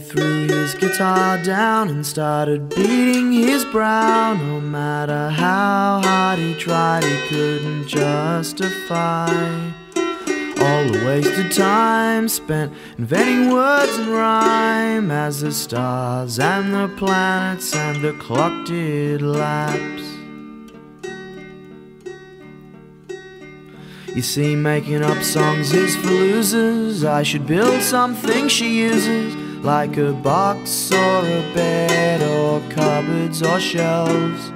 [0.10, 4.34] Threw his guitar down and started beating his brow.
[4.34, 9.32] No matter how hard he tried, he couldn't justify
[10.66, 17.76] all the wasted time spent inventing words and rhyme as the stars and the planets
[17.76, 20.03] and the clock did lapse.
[24.16, 27.03] You see, making up songs is for losers.
[27.03, 29.36] I should build something she uses,
[29.66, 34.51] like a box or a bed or cupboards or shelves.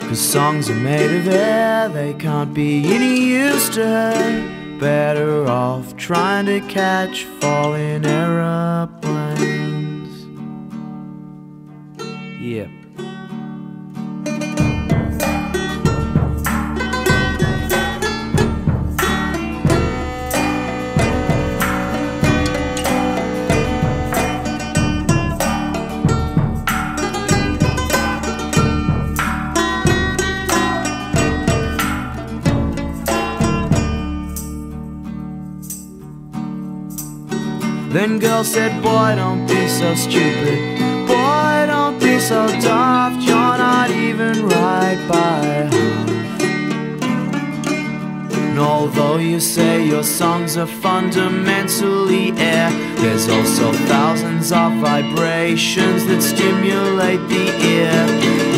[0.00, 4.78] Cause songs are made of air, they can't be any use to her.
[4.78, 9.30] Better off trying to catch falling aeroplanes.
[12.38, 12.79] Yeah.
[38.00, 40.58] Then girl said, Boy, don't be so stupid.
[41.06, 43.20] Boy, don't be so daft.
[43.20, 45.68] You're not even right by.
[48.38, 52.70] And although you say your songs are fundamentally air,
[53.02, 58.00] there's also thousands of vibrations that stimulate the ear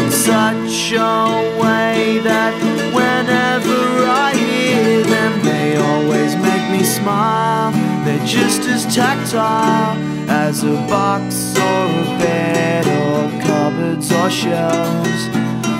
[0.01, 2.55] in such a way that
[2.95, 7.92] whenever I hear them, they always make me smile.
[8.13, 9.97] They're just as tactile
[10.29, 15.25] as a box or a bed or cupboards or shelves.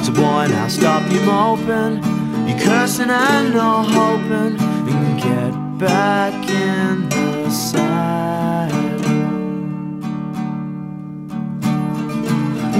[0.07, 1.97] So boy, now stop your moping,
[2.49, 8.79] you cursing and no hoping, and get back in the saddle.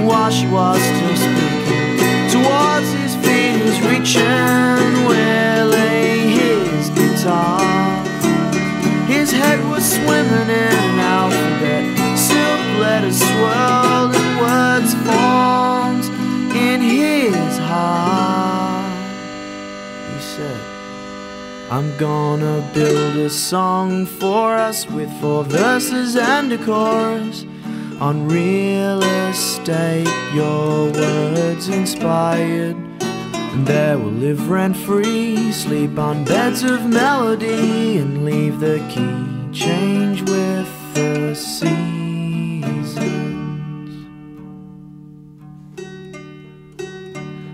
[0.07, 1.99] While she was still speaking,
[2.31, 7.92] towards his feet, was reaching where lay his guitar.
[9.23, 12.19] His head was swimming in an alphabet.
[12.19, 16.03] Silk letters swirled and words formed
[16.53, 18.91] in his heart.
[20.13, 20.59] He said,
[21.71, 27.45] I'm gonna build a song for us with four verses and a chorus.
[28.01, 32.75] On real estate, your words inspired.
[33.53, 39.51] And there we'll live rent free, sleep on beds of melody, and leave the key
[39.55, 42.97] change with the seasons.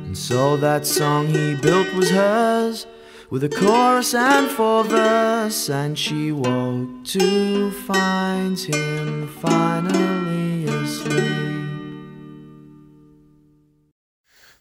[0.06, 2.88] And so that song he built was hers,
[3.30, 11.59] with a chorus and four verse, and she woke to find him finally asleep.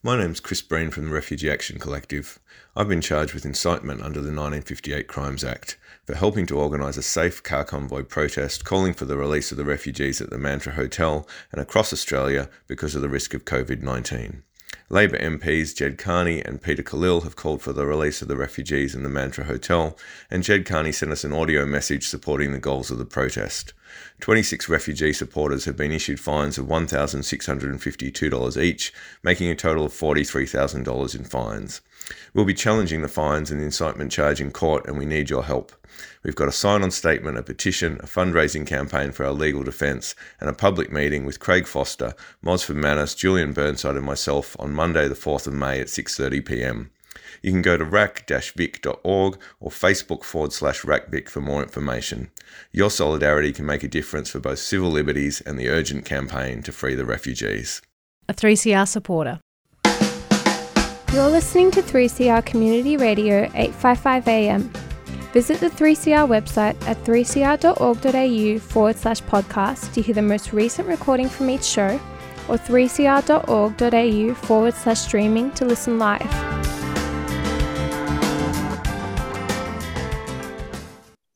[0.09, 2.39] My name's Chris Breen from the Refugee Action Collective.
[2.75, 7.03] I've been charged with incitement under the 1958 Crimes Act for helping to organise a
[7.03, 11.29] safe car convoy protest calling for the release of the refugees at the Mantra Hotel
[11.53, 14.45] and across Australia because of the risk of COVID 19.
[14.89, 18.95] Labor MPs Ged Kearney and Peter Khalil have called for the release of the refugees
[18.95, 19.95] in the Mantra Hotel,
[20.31, 23.75] and Ged Kearney sent us an audio message supporting the goals of the protest.
[24.20, 28.92] 26 refugee supporters have been issued fines of $1,652 each,
[29.22, 31.80] making a total of $43,000 in fines.
[32.32, 35.44] We'll be challenging the fines and the incitement charge in court, and we need your
[35.44, 35.72] help.
[36.22, 40.14] We've got a sign on statement, a petition, a fundraising campaign for our legal defence,
[40.40, 45.09] and a public meeting with Craig Foster, Mosford Manus, Julian Burnside, and myself on Monday,
[45.09, 46.90] the 4th of May at 6:30 pm.
[47.43, 52.31] You can go to rack-vic.org or Facebook forward slash rackvic for more information.
[52.73, 56.73] Your solidarity can make a difference for both civil liberties and the urgent campaign to
[56.73, 57.83] free the refugees.
[58.29, 59.41] A 3CR supporter.
[61.12, 64.71] You're listening to 3CR Community Radio 855 AM.
[65.33, 71.29] Visit the 3CR website at 3cr.org.au forward slash podcast to hear the most recent recording
[71.29, 72.01] from each show
[72.49, 76.68] or 3cr.org.au forward slash streaming to listen live.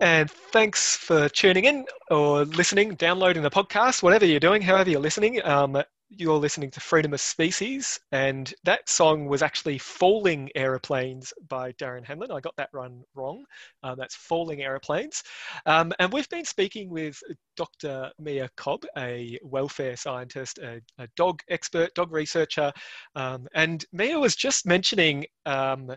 [0.02, 4.98] And thanks for tuning in or listening, downloading the podcast, whatever you're doing, however you're
[4.98, 5.40] listening.
[5.44, 5.80] Um,
[6.10, 12.04] you're listening to Freedom of Species, and that song was actually Falling Aeroplanes by Darren
[12.04, 12.32] Hanlon.
[12.32, 13.44] I got that run wrong.
[13.84, 15.22] Um, that's Falling Aeroplanes.
[15.66, 17.16] Um, and we've been speaking with
[17.56, 18.10] Dr.
[18.18, 22.72] Mia Cobb, a welfare scientist, a, a dog expert, dog researcher.
[23.14, 25.92] Um, and Mia was just mentioning um,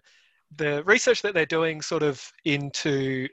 [0.56, 3.28] the research that they're doing sort of into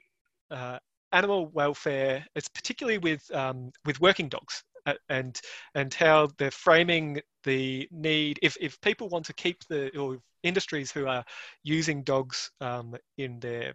[0.53, 0.78] uh,
[1.12, 5.40] animal welfare, it's particularly with, um, with working dogs uh, and
[5.74, 10.90] and how they're framing the need if, if people want to keep the or industries
[10.90, 11.24] who are
[11.62, 13.74] using dogs um, in their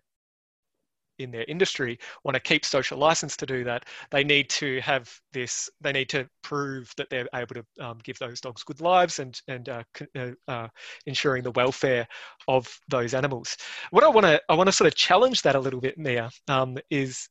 [1.20, 5.09] in their industry want to keep social license to do that, they need to have
[5.34, 5.70] this.
[5.82, 9.39] They need to prove that they're able to um, give those dogs good lives and
[9.47, 9.84] and uh,
[10.18, 10.68] uh, uh,
[11.05, 12.07] ensuring the welfare
[12.47, 13.57] of those animals.
[13.91, 16.30] What I want to I want to sort of challenge that a little bit, Mia,
[16.47, 17.30] um, is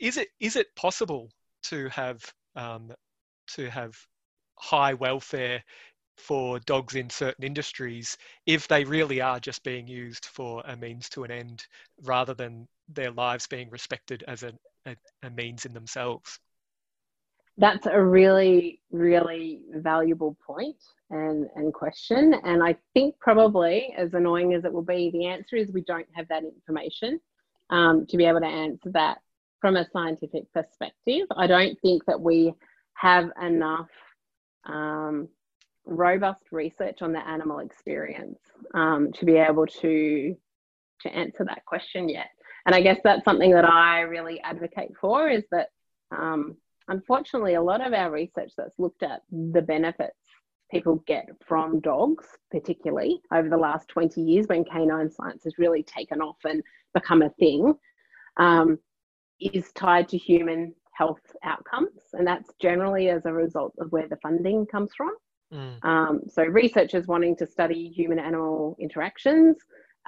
[0.00, 1.30] is it is it possible
[1.64, 2.22] to have
[2.56, 2.92] um,
[3.48, 3.96] to have
[4.56, 5.62] high welfare
[6.16, 8.16] for dogs in certain industries
[8.46, 11.64] if they really are just being used for a means to an end
[12.02, 14.52] rather than their lives being respected as a,
[14.86, 16.38] a, a means in themselves.
[17.56, 20.76] That's a really, really valuable point
[21.10, 22.34] and, and question.
[22.44, 26.06] And I think probably, as annoying as it will be, the answer is we don't
[26.14, 27.20] have that information
[27.70, 29.18] um, to be able to answer that
[29.60, 31.26] from a scientific perspective.
[31.36, 32.54] I don't think that we
[32.94, 33.88] have enough
[34.66, 35.28] um,
[35.84, 38.38] robust research on the animal experience
[38.74, 40.36] um, to be able to
[41.02, 42.30] to answer that question yet.
[42.68, 45.68] And I guess that's something that I really advocate for is that
[46.14, 46.54] um,
[46.88, 50.18] unfortunately a lot of our research that's looked at the benefits
[50.70, 55.82] people get from dogs, particularly over the last 20 years when canine science has really
[55.82, 56.62] taken off and
[56.92, 57.72] become a thing,
[58.36, 58.78] um,
[59.40, 62.02] is tied to human health outcomes.
[62.12, 65.12] And that's generally as a result of where the funding comes from.
[65.54, 65.82] Mm.
[65.86, 69.56] Um, so researchers wanting to study human animal interactions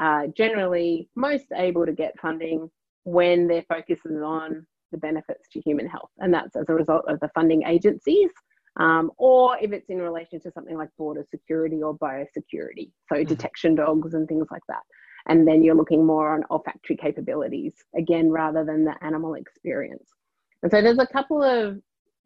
[0.01, 2.69] are generally most able to get funding
[3.05, 6.11] when their focus is on the benefits to human health.
[6.19, 8.31] And that's as a result of the funding agencies.
[8.79, 13.27] Um, or if it's in relation to something like border security or biosecurity, so mm.
[13.27, 14.83] detection dogs and things like that.
[15.27, 20.09] And then you're looking more on olfactory capabilities, again, rather than the animal experience.
[20.63, 21.79] And so there's a couple of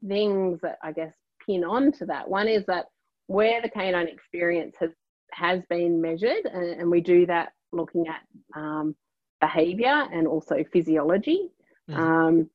[0.07, 1.15] things that I guess
[1.45, 2.29] pin on to that.
[2.29, 2.87] One is that
[3.27, 4.91] where the canine experience has
[5.33, 8.23] has been measured, and, and we do that looking at
[8.57, 8.95] um,
[9.41, 11.49] behaviour and also physiology.
[11.91, 11.97] Mm.
[11.97, 12.51] Um,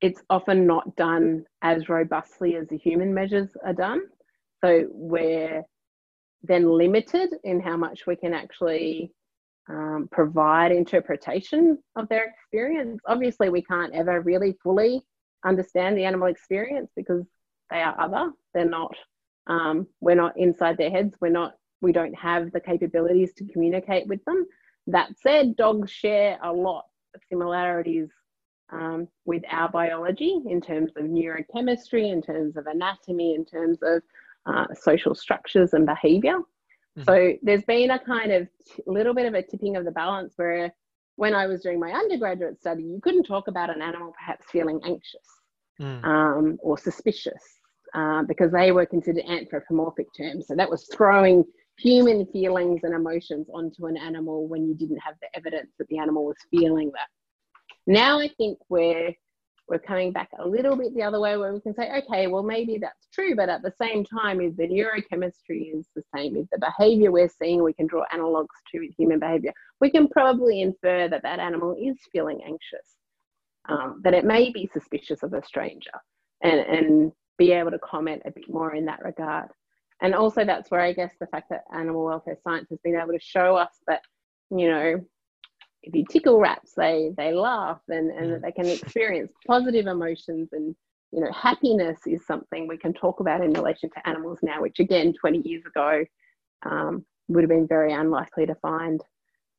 [0.00, 4.02] it's often not done as robustly as the human measures are done.
[4.62, 5.62] So we're
[6.42, 9.12] then limited in how much we can actually
[9.68, 13.00] um, provide interpretation of their experience.
[13.06, 15.02] Obviously, we can't ever really fully
[15.44, 17.24] understand the animal experience because
[17.70, 18.30] they are other.
[18.54, 18.94] They're not
[19.46, 21.16] um, we're not inside their heads.
[21.20, 21.54] We're not.
[21.80, 24.46] We don't have the capabilities to communicate with them.
[24.86, 28.08] That said, dogs share a lot of similarities
[28.72, 34.02] um, with our biology in terms of neurochemistry, in terms of anatomy, in terms of
[34.46, 36.38] uh, social structures and behavior.
[36.98, 37.02] Mm-hmm.
[37.02, 40.34] So there's been a kind of t- little bit of a tipping of the balance
[40.36, 40.72] where
[41.16, 44.80] when I was doing my undergraduate study, you couldn't talk about an animal perhaps feeling
[44.84, 45.26] anxious
[45.80, 46.04] mm.
[46.04, 47.42] um, or suspicious
[47.94, 50.46] uh, because they were considered anthropomorphic terms.
[50.46, 51.44] So that was throwing
[51.78, 55.98] human feelings and emotions onto an animal when you didn't have the evidence that the
[55.98, 57.08] animal was feeling that.
[57.86, 59.12] Now I think we're
[59.68, 62.42] we're coming back a little bit the other way where we can say, okay, well
[62.42, 66.46] maybe that's true, but at the same time, if the neurochemistry is the same, if
[66.52, 71.08] the behavior we're seeing, we can draw analogs to human behavior, we can probably infer
[71.08, 72.94] that that animal is feeling anxious,
[73.68, 75.90] um, that it may be suspicious of a stranger,
[76.42, 79.48] and and be able to comment a bit more in that regard.
[80.02, 83.12] And also, that's where I guess the fact that animal welfare science has been able
[83.12, 84.02] to show us that,
[84.50, 85.00] you know,
[85.82, 90.50] if you tickle rats, they they laugh and, and that they can experience positive emotions
[90.52, 90.74] and
[91.12, 94.80] you know happiness is something we can talk about in relation to animals now, which
[94.80, 96.04] again 20 years ago
[96.68, 99.00] um, would have been very unlikely to find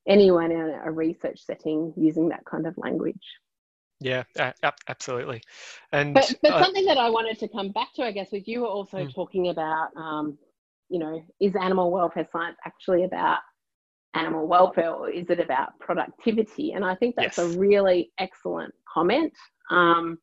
[0.08, 3.16] anyone in a research setting using that kind of language.
[4.00, 4.24] Yeah,
[4.88, 5.42] absolutely.
[5.92, 8.48] And but, but uh, something that I wanted to come back to, I guess, was
[8.48, 9.14] you were also mm.
[9.14, 10.38] talking about, um,
[10.90, 13.40] you know, is animal welfare science actually about
[14.14, 16.74] animal welfare or is it about productivity?
[16.74, 17.56] And I think that's yes.
[17.56, 19.34] a really excellent comment.
[19.72, 20.20] Um,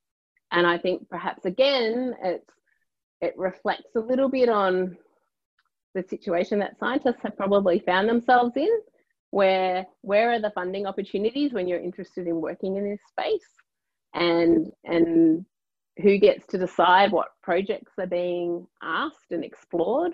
[0.53, 2.51] and I think perhaps again, it's
[3.21, 4.97] it reflects a little bit on
[5.95, 8.71] the situation that scientists have probably found themselves in
[9.31, 13.49] where where are the funding opportunities when you're interested in working in this space
[14.15, 15.45] and and
[16.03, 20.13] who gets to decide what projects are being asked and explored.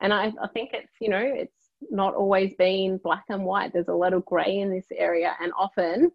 [0.00, 1.54] And I, I think it's you know it's
[1.90, 3.72] not always been black and white.
[3.72, 6.10] There's a lot of gray in this area and often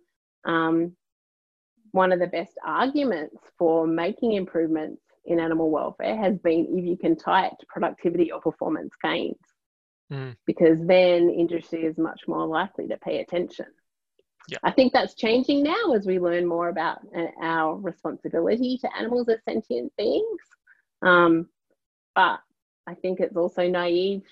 [0.45, 0.95] um,
[1.91, 6.97] one of the best arguments for making improvements in animal welfare has been if you
[6.97, 9.37] can tie it to productivity or performance gains.
[10.09, 10.37] Mm.
[10.45, 13.65] because then industry is much more likely to pay attention
[14.63, 19.27] I think that's changing now as we learn more about uh, our responsibility to animals
[19.29, 20.39] as sentient beings.
[21.01, 21.49] Um,
[22.15, 22.39] but
[22.87, 24.23] I think it's also naive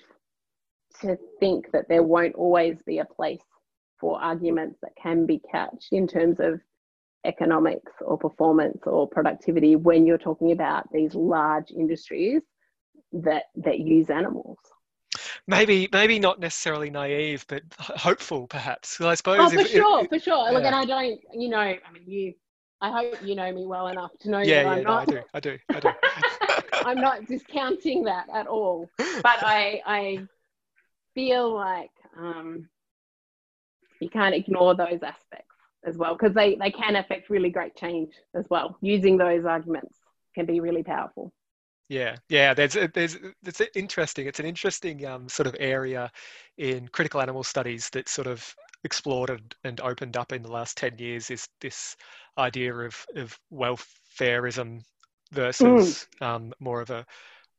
[1.02, 3.42] to think that there won't always be a place
[4.00, 6.60] for arguments that can be couched in terms of
[7.26, 12.42] economics or performance or productivity when you're talking about these large industries
[13.12, 14.58] that that use animals
[15.46, 19.00] maybe maybe not necessarily naive but hopeful perhaps.
[19.00, 20.52] I suppose oh for if, sure if, for sure.
[20.52, 22.34] Look and i don't you know i mean you
[22.80, 25.04] i hope you know me well enough to know yeah that i'm yeah no, i
[25.04, 25.88] do i do i do.
[26.84, 28.88] I'm not discounting that at all.
[28.98, 30.18] But i i
[31.14, 32.68] feel like um
[34.00, 38.12] you can't ignore those aspects as well because they they can affect really great change
[38.34, 38.76] as well.
[38.80, 39.98] Using those arguments
[40.34, 41.32] can be really powerful
[41.88, 42.52] Yeah, yeah.
[42.54, 44.26] There's a- there's it's interesting.
[44.26, 46.10] It's an interesting um, sort of area
[46.58, 50.76] in critical animal studies that sort of explored and, and opened up in the last
[50.76, 51.30] ten years.
[51.30, 51.96] Is this
[52.38, 54.82] idea of of welfareism
[55.32, 57.06] versus um, more of a,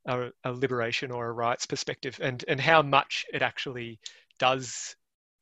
[0.07, 3.99] a a liberation or a rights perspective, and and how much it actually
[4.39, 4.95] does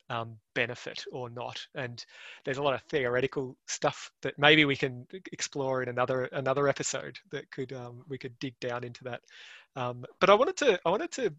[0.09, 1.65] um, benefit or not.
[1.75, 2.03] And
[2.43, 7.17] there's a lot of theoretical stuff that maybe we can explore in another another episode
[7.31, 9.21] that could um, we could dig down into that.
[9.75, 11.33] Um, but I wanted to I wanted to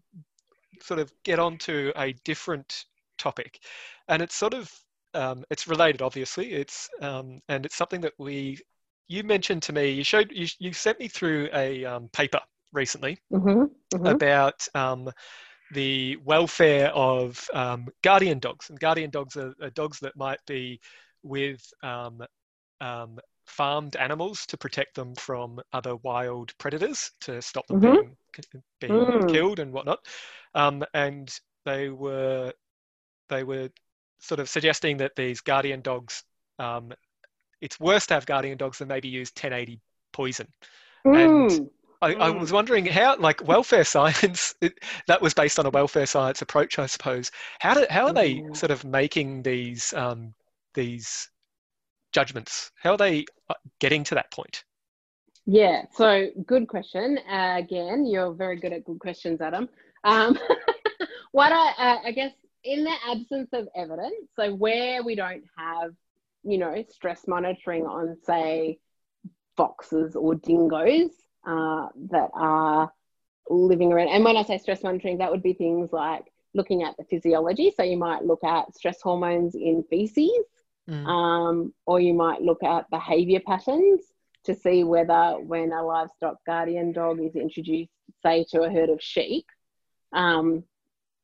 [0.81, 2.85] sort of get onto a different
[3.17, 3.59] topic,
[4.07, 4.71] and it's sort of
[5.13, 6.53] um, it's related, obviously.
[6.53, 8.59] It's um, and it's something that we
[9.07, 9.89] you mentioned to me.
[9.89, 12.41] You showed you, you sent me through a um, paper
[12.73, 13.63] recently hmm
[13.95, 15.09] hmm about um,
[15.71, 18.69] the welfare of um, guardian dogs.
[18.69, 20.79] And guardian dogs are, are dogs that might be
[21.23, 22.21] with um,
[22.81, 27.95] um, farmed animals to protect them from other wild predators to stop them Mhm.
[27.95, 28.17] being,
[28.79, 29.27] being Mm.
[29.27, 29.99] killed and whatnot.
[30.53, 31.33] Um, and
[31.65, 32.53] they were
[33.29, 33.69] they were
[34.19, 36.23] sort of suggesting that these guardian dogs,
[36.59, 36.93] um,
[37.61, 39.81] it's worse to have guardian dogs than maybe use 1080
[40.13, 40.47] poison.
[41.05, 41.69] And Mm.
[42.01, 46.05] I, I was wondering how, like welfare science, it, that was based on a welfare
[46.05, 47.31] science approach, I suppose.
[47.59, 48.55] How do how are they Mm.
[48.55, 50.33] sort of making these um,
[50.73, 51.29] these
[52.13, 52.71] judgments?
[52.81, 54.63] How are they uh, getting to that point?
[55.45, 57.17] Yeah, so good question.
[57.29, 59.69] Uh, again, you're very good at good questions, Adam.
[60.03, 60.37] Um,
[61.31, 62.33] what I, uh, I guess,
[62.63, 65.91] in the absence of evidence, so where we don't have,
[66.43, 68.77] you know, stress monitoring on, say,
[69.55, 71.11] foxes or dingoes
[71.47, 72.91] uh, that are
[73.49, 76.95] living around, and when I say stress monitoring, that would be things like looking at
[76.97, 77.71] the physiology.
[77.75, 80.45] So you might look at stress hormones in feces,
[80.89, 81.05] Mm.
[81.07, 84.01] um, or you might look at behavior patterns
[84.45, 87.91] to see whether when a livestock guardian dog is introduced,
[88.23, 89.45] say, to a herd of sheep,
[90.13, 90.63] um,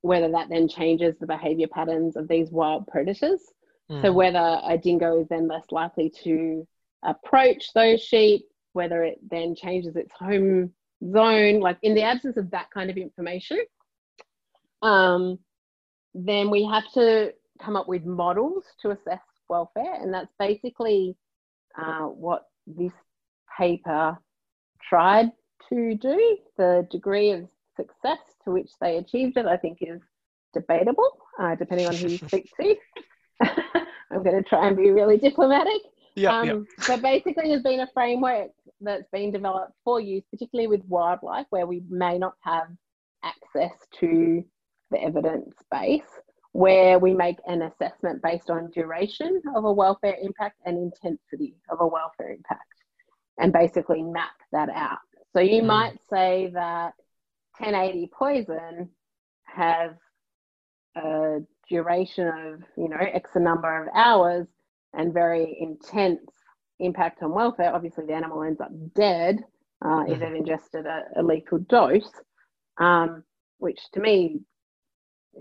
[0.02, 3.42] whether that then changes the behavior patterns of these wild predators.
[4.02, 4.16] So Mm.
[4.16, 6.68] whether a dingo is then less likely to
[7.04, 10.72] approach those sheep, whether it then changes its home
[11.12, 13.60] zone, like in the absence of that kind of information,
[14.82, 15.40] um,
[16.14, 21.16] then we have to come up with models to assess welfare, and that's basically
[21.78, 22.94] uh, what this
[23.58, 24.18] paper
[24.82, 25.32] tried
[25.70, 26.38] to do.
[26.58, 30.02] The degree of success to which they achieved it, I think, is
[30.54, 32.76] debatable, uh, depending on who you speak to.
[34.12, 35.82] I'm going to try and be really diplomatic.
[36.16, 36.38] Yeah.
[36.38, 38.52] Um, But basically, there's been a framework
[38.84, 42.68] that's been developed for use, particularly with wildlife, where we may not have
[43.24, 44.44] access to
[44.92, 46.20] the evidence base,
[46.52, 51.82] where we make an assessment based on duration of a welfare impact and intensity of
[51.82, 52.84] a welfare impact,
[53.40, 55.00] and basically map that out.
[55.34, 55.68] So you Mm.
[55.68, 56.94] might say that
[57.60, 58.90] 1080 poison
[59.46, 59.92] has
[60.96, 64.48] a duration of you know x number of hours
[64.94, 66.30] and very intense
[66.84, 69.44] impact on welfare obviously the animal ends up dead
[69.86, 72.12] uh, if they've ingested a, a lethal dose
[72.78, 73.24] um,
[73.58, 74.40] which to me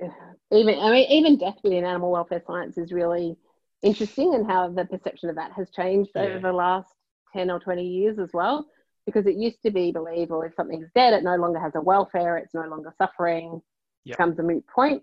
[0.03, 0.09] eh,
[0.53, 3.37] even i mean even death within animal welfare science is really
[3.83, 6.89] interesting and how the perception of that has changed over the last
[7.33, 8.67] 10 or 20 years as well
[9.07, 11.81] because it used to be believed well if something's dead it no longer has a
[11.81, 13.61] welfare it's no longer suffering
[14.05, 14.19] Yep.
[14.19, 15.03] becomes a moot point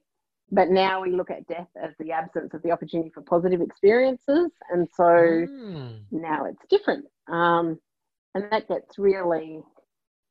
[0.52, 4.52] but now we look at death as the absence of the opportunity for positive experiences
[4.72, 6.00] and so Mm.
[6.12, 7.80] now it's different um,
[8.36, 9.62] and that gets really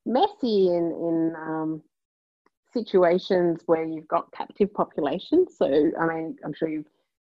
[0.06, 1.82] messy in in um,
[2.72, 5.66] situations where you've got captive populations so
[6.00, 6.84] i mean i'm sure you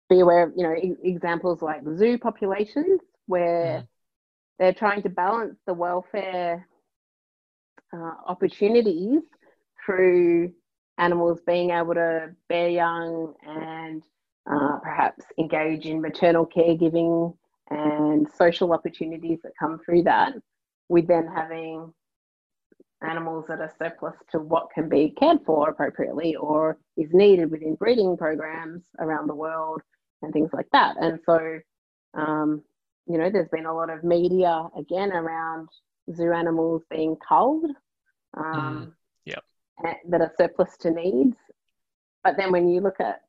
[0.09, 3.87] be aware of you know e- examples like zoo populations where Mhm.
[4.59, 6.67] they're trying to balance the welfare
[7.93, 9.21] uh, opportunities
[9.85, 10.51] through
[10.97, 14.03] animals being able to bear young and
[14.49, 17.35] uh, perhaps engage in maternal caregiving
[17.69, 20.33] and social opportunities that come through that,
[20.89, 21.93] with then having
[23.07, 27.75] animals that are surplus to what can be cared for appropriately or is needed within
[27.75, 29.81] breeding programs around the world
[30.21, 30.95] and things like that.
[30.99, 31.59] And so,
[32.15, 32.63] um,
[33.05, 35.69] you know, there's been a lot of media again around
[36.15, 37.69] zoo animals being culled
[38.35, 38.96] um, a-
[39.83, 41.37] that are surplus to needs.
[42.23, 43.21] But then when you look at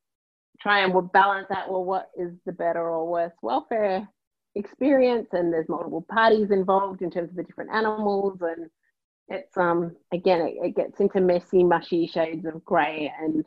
[0.61, 4.09] try and balance that, well, what is the better or worse welfare
[4.55, 5.29] experience?
[5.33, 8.69] And there's multiple parties involved in terms of the different animals, and
[9.29, 13.45] it's um again it, it gets into messy, mushy shades of grey, and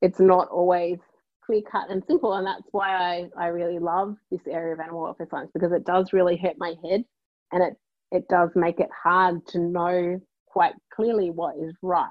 [0.00, 0.98] it's not always
[1.44, 2.34] clear cut and simple.
[2.34, 5.84] And that's why I I really love this area of animal welfare science because it
[5.84, 7.04] does really hurt my head,
[7.52, 7.76] and it
[8.12, 10.20] it does make it hard to know
[10.50, 12.08] quite clearly what is right.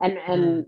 [0.00, 0.66] And and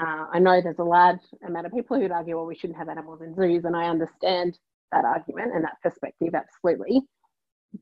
[0.00, 2.88] uh, I know there's a large amount of people who'd argue, well, we shouldn't have
[2.88, 4.58] animals in zoos, and I understand
[4.90, 7.02] that argument and that perspective absolutely.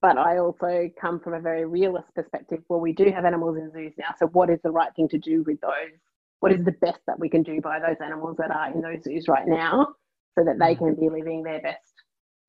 [0.01, 2.61] But I also come from a very realist perspective.
[2.69, 5.19] Well, we do have animals in zoos now, so what is the right thing to
[5.19, 5.99] do with those?
[6.41, 9.05] What is the best that we can do by those animals that are in those
[9.05, 9.95] zoos right now,
[10.37, 11.93] so that they can be living their best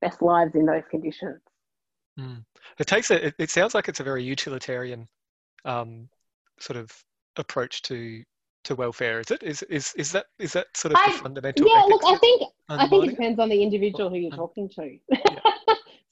[0.00, 1.40] best lives in those conditions?
[2.18, 2.44] Mm.
[2.78, 5.08] It takes a, it, it sounds like it's a very utilitarian
[5.64, 6.08] um,
[6.58, 6.90] sort of
[7.36, 8.22] approach to
[8.64, 9.20] to welfare.
[9.20, 9.42] Is it?
[9.42, 11.66] Is is is that is that sort of the I- fundamental?
[11.66, 14.98] yeah, look, I think I think it depends on the individual who you're talking to.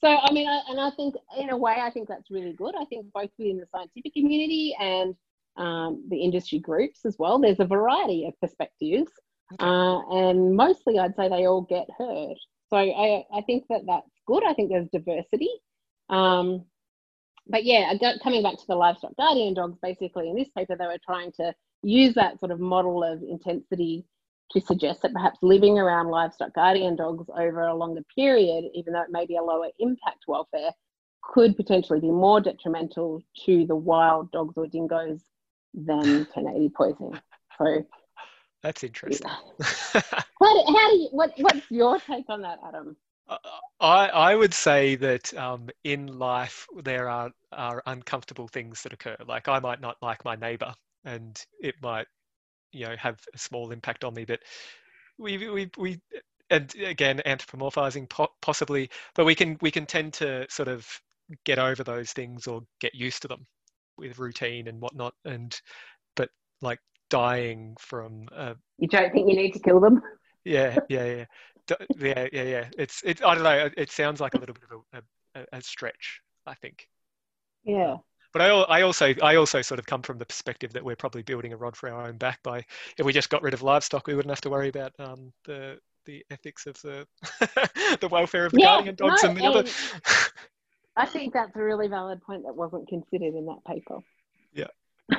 [0.01, 2.75] so I mean, I, and I think in a way, I think that's really good.
[2.79, 5.15] I think both within the scientific community and
[5.57, 9.11] um, the industry groups as well, there's a variety of perspectives,
[9.59, 12.37] uh, and mostly I'd say they all get heard.
[12.69, 14.43] So I I think that that's good.
[14.45, 15.49] I think there's diversity.
[16.09, 16.65] Um,
[17.47, 20.99] but yeah, coming back to the livestock guardian dogs, basically in this paper, they were
[21.05, 24.05] trying to use that sort of model of intensity
[24.51, 29.01] to suggest that perhaps living around livestock guardian dogs over a longer period, even though
[29.01, 30.71] it may be a lower impact welfare,
[31.21, 35.21] could potentially be more detrimental to the wild dogs or dingoes
[35.73, 35.97] than
[36.33, 37.19] 1080 poisoning.
[37.57, 37.85] So,
[38.61, 39.27] That's interesting.
[39.29, 42.95] how do, how do you, what, what's your take on that, Adam?
[43.27, 48.81] Uh, uh, I, I would say that um, in life there are, are uncomfortable things
[48.83, 49.17] that occur.
[49.27, 50.73] Like I might not like my neighbor
[51.03, 52.07] and it might,
[52.71, 54.39] you know, have a small impact on me, but
[55.17, 55.99] we, we, we
[56.49, 60.87] and again, anthropomorphizing po- possibly, but we can, we can tend to sort of
[61.43, 63.45] get over those things or get used to them
[63.97, 65.13] with routine and whatnot.
[65.25, 65.53] And,
[66.15, 66.29] but
[66.61, 66.79] like
[67.09, 70.01] dying from a You don't think you need to kill them?
[70.45, 71.25] yeah, yeah, yeah,
[71.97, 72.69] yeah, yeah, yeah.
[72.77, 73.21] It's, it's.
[73.21, 73.69] I don't know.
[73.77, 76.21] It sounds like a little bit of a, a, a stretch.
[76.45, 76.87] I think.
[77.63, 77.97] Yeah.
[78.33, 81.21] But I, I also, I also sort of come from the perspective that we're probably
[81.21, 82.41] building a rod for our own back.
[82.43, 82.65] By
[82.97, 85.77] if we just got rid of livestock, we wouldn't have to worry about um, the
[86.05, 87.07] the ethics of the
[88.01, 89.63] the welfare of the Yeah, guardian dogs no, and the other.
[90.95, 93.99] I think that's a really valid point that wasn't considered in that paper.
[94.55, 94.67] Yeah.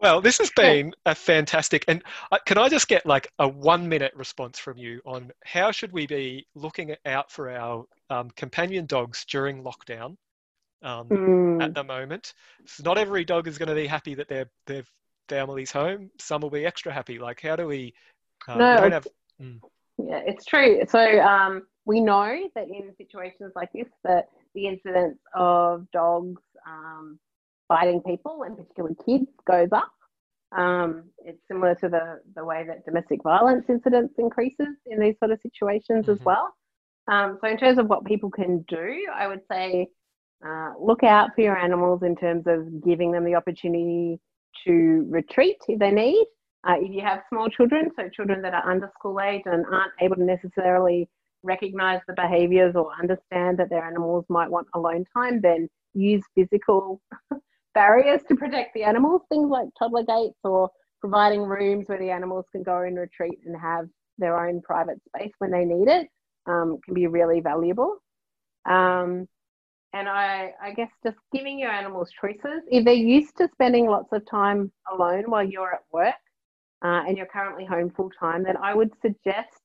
[0.00, 1.84] Well, this has been a fantastic.
[1.88, 5.72] And uh, can I just get like a one minute response from you on how
[5.72, 10.16] should we be looking out for our um, companion dogs during lockdown
[10.82, 11.62] um, Mm.
[11.62, 12.32] at the moment?
[12.66, 14.84] So not every dog is going to be happy that their their
[15.28, 16.10] family's home.
[16.20, 17.18] Some will be extra happy.
[17.18, 17.94] Like, how do we?
[18.46, 19.06] Um, No, we have.
[19.42, 19.60] Mm,
[19.98, 20.82] Yeah, it's true.
[20.88, 27.18] So um, we know that in situations like this, that the incidence of dogs um,
[27.68, 29.90] biting people, and particularly kids, goes up.
[30.56, 35.30] Um, it's similar to the, the way that domestic violence incidents increases in these sort
[35.30, 36.24] of situations as Mhm.
[36.24, 36.54] well.
[37.06, 39.88] Um, so in terms of what people can do, I would say
[40.46, 44.20] uh, look out for your animals in terms of giving them the opportunity
[44.64, 46.24] to retreat if they need.
[46.64, 49.92] Uh, if you have small children, so children that are under school age and aren't
[50.00, 51.08] able to necessarily
[51.42, 57.00] recognize the behaviors or understand that their animals might want alone time, then use physical
[57.74, 62.44] barriers to protect the animals, things like toddler gates or providing rooms where the animals
[62.52, 63.86] can go and retreat and have
[64.18, 66.08] their own private space when they need it
[66.46, 67.98] um, can be really valuable.
[68.68, 69.28] Um,
[69.94, 72.62] and I, I guess just giving your animals choices.
[72.70, 76.14] If they're used to spending lots of time alone while you're at work
[76.84, 79.60] uh, and you're currently home full time, then I would suggest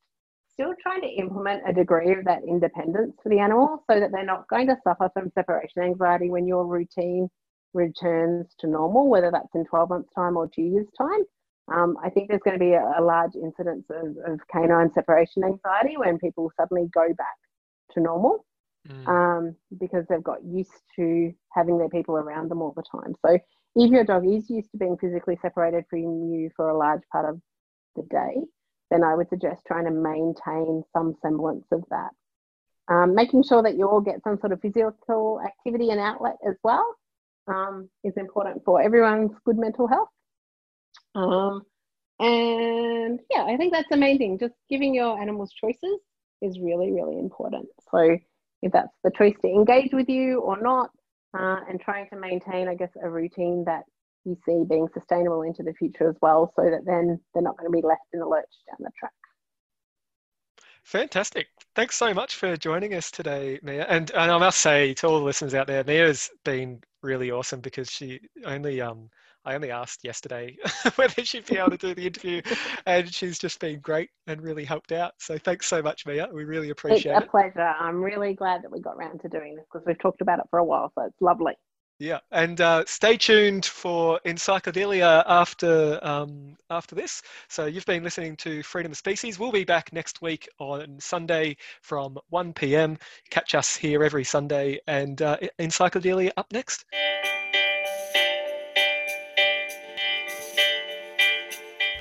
[0.54, 4.26] still trying to implement a degree of that independence for the animal so that they're
[4.26, 7.30] not going to suffer from separation anxiety when your routine
[7.74, 11.21] returns to normal, whether that's in 12 months' time or two years' time.
[11.71, 15.43] Um, I think there's going to be a, a large incidence of, of canine separation
[15.43, 17.38] anxiety when people suddenly go back
[17.91, 18.45] to normal
[18.88, 23.15] mm, um, because they've got used to having their people around them all the time.
[23.26, 23.39] So
[23.76, 27.30] if your dog is used to being physically separated from you for a large part
[27.30, 27.39] of
[27.95, 28.41] the day,
[28.91, 32.09] then I would suggest trying to maintain some semblance of that.
[32.89, 36.55] Um, making sure that you all get some sort of physical activity and outlet as
[36.65, 36.84] well
[37.48, 40.10] um, is important for everyone's good mental health.
[41.16, 41.62] Um,
[42.20, 44.39] and yeah, I think that's the main thing.
[44.39, 46.00] Just giving your animals choices
[46.41, 47.68] is really, really important.
[47.91, 48.18] So
[48.62, 50.89] if that's the choice to engage with you or not,
[51.38, 53.84] uh, and trying to maintain, I guess, a routine that
[54.24, 57.72] you see being sustainable into the future as well, so that then they're not going
[57.72, 59.12] to be left in the lurch down the track.
[60.84, 61.47] Fantastic.
[61.75, 63.86] Thanks so much for joining us today, Mia.
[63.86, 67.61] And, and I must say to all the listeners out there, Mia's been really awesome
[67.61, 69.09] because she only um
[69.45, 70.55] I only asked yesterday
[70.95, 72.41] whether she'd be able to do the interview,
[72.86, 75.13] and she's just been great and really helped out.
[75.19, 76.29] So thanks so much, Mia.
[76.31, 77.29] We really appreciate it's a it.
[77.29, 77.73] pleasure.
[77.79, 80.45] I'm really glad that we got around to doing this because we've talked about it
[80.49, 81.53] for a while, so it's lovely.
[82.00, 87.22] Yeah, and uh, stay tuned for Enpsychedelia after um, after this.
[87.50, 89.39] So you've been listening to Freedom of Species.
[89.39, 92.98] We'll be back next week on Sunday from 1 p.m.
[93.30, 96.86] Catch us here every Sunday, and uh, Enpsychedelia up next.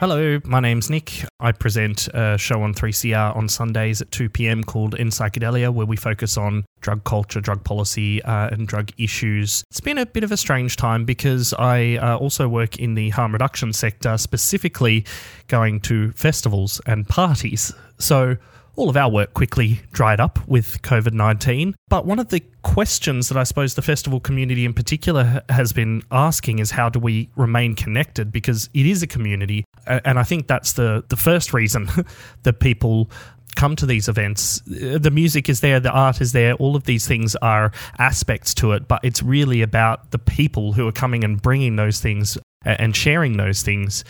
[0.02, 1.24] Hello, my name's Nick.
[1.38, 5.94] I present a show on 3CR on Sundays at 2 pm called Enpsychedelia, where we
[5.94, 9.62] focus on drug culture, drug policy, uh, and drug issues.
[9.70, 13.10] It's been a bit of a strange time because I uh, also work in the
[13.10, 15.06] harm reduction sector, specifically
[15.46, 17.72] going to festivals and parties.
[18.00, 18.38] So
[18.76, 21.74] all of our work quickly dried up with COVID 19.
[21.88, 26.02] But one of the questions that I suppose the festival community in particular has been
[26.10, 28.32] asking is how do we remain connected?
[28.32, 29.64] Because it is a community.
[29.86, 31.88] And I think that's the, the first reason
[32.44, 33.10] that people
[33.54, 34.62] come to these events.
[34.66, 38.72] The music is there, the art is there, all of these things are aspects to
[38.72, 42.96] it, but it's really about the people who are coming and bringing those things and
[42.96, 44.04] sharing those things.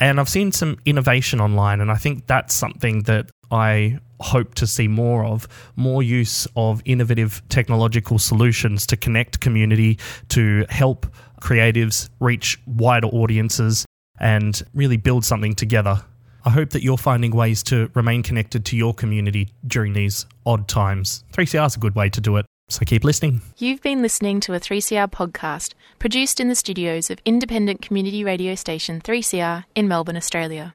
[0.00, 4.66] And I've seen some innovation online, and I think that's something that I hope to
[4.66, 9.98] see more of more use of innovative technological solutions to connect community,
[10.30, 11.06] to help
[11.40, 13.86] creatives reach wider audiences,
[14.18, 16.02] and really build something together.
[16.44, 20.68] I hope that you're finding ways to remain connected to your community during these odd
[20.68, 21.24] times.
[21.32, 23.42] 3CR is a good way to do it, so keep listening.
[23.58, 28.54] You've been listening to a 3CR podcast produced in the studios of independent community radio
[28.54, 30.74] station 3CR in Melbourne, Australia.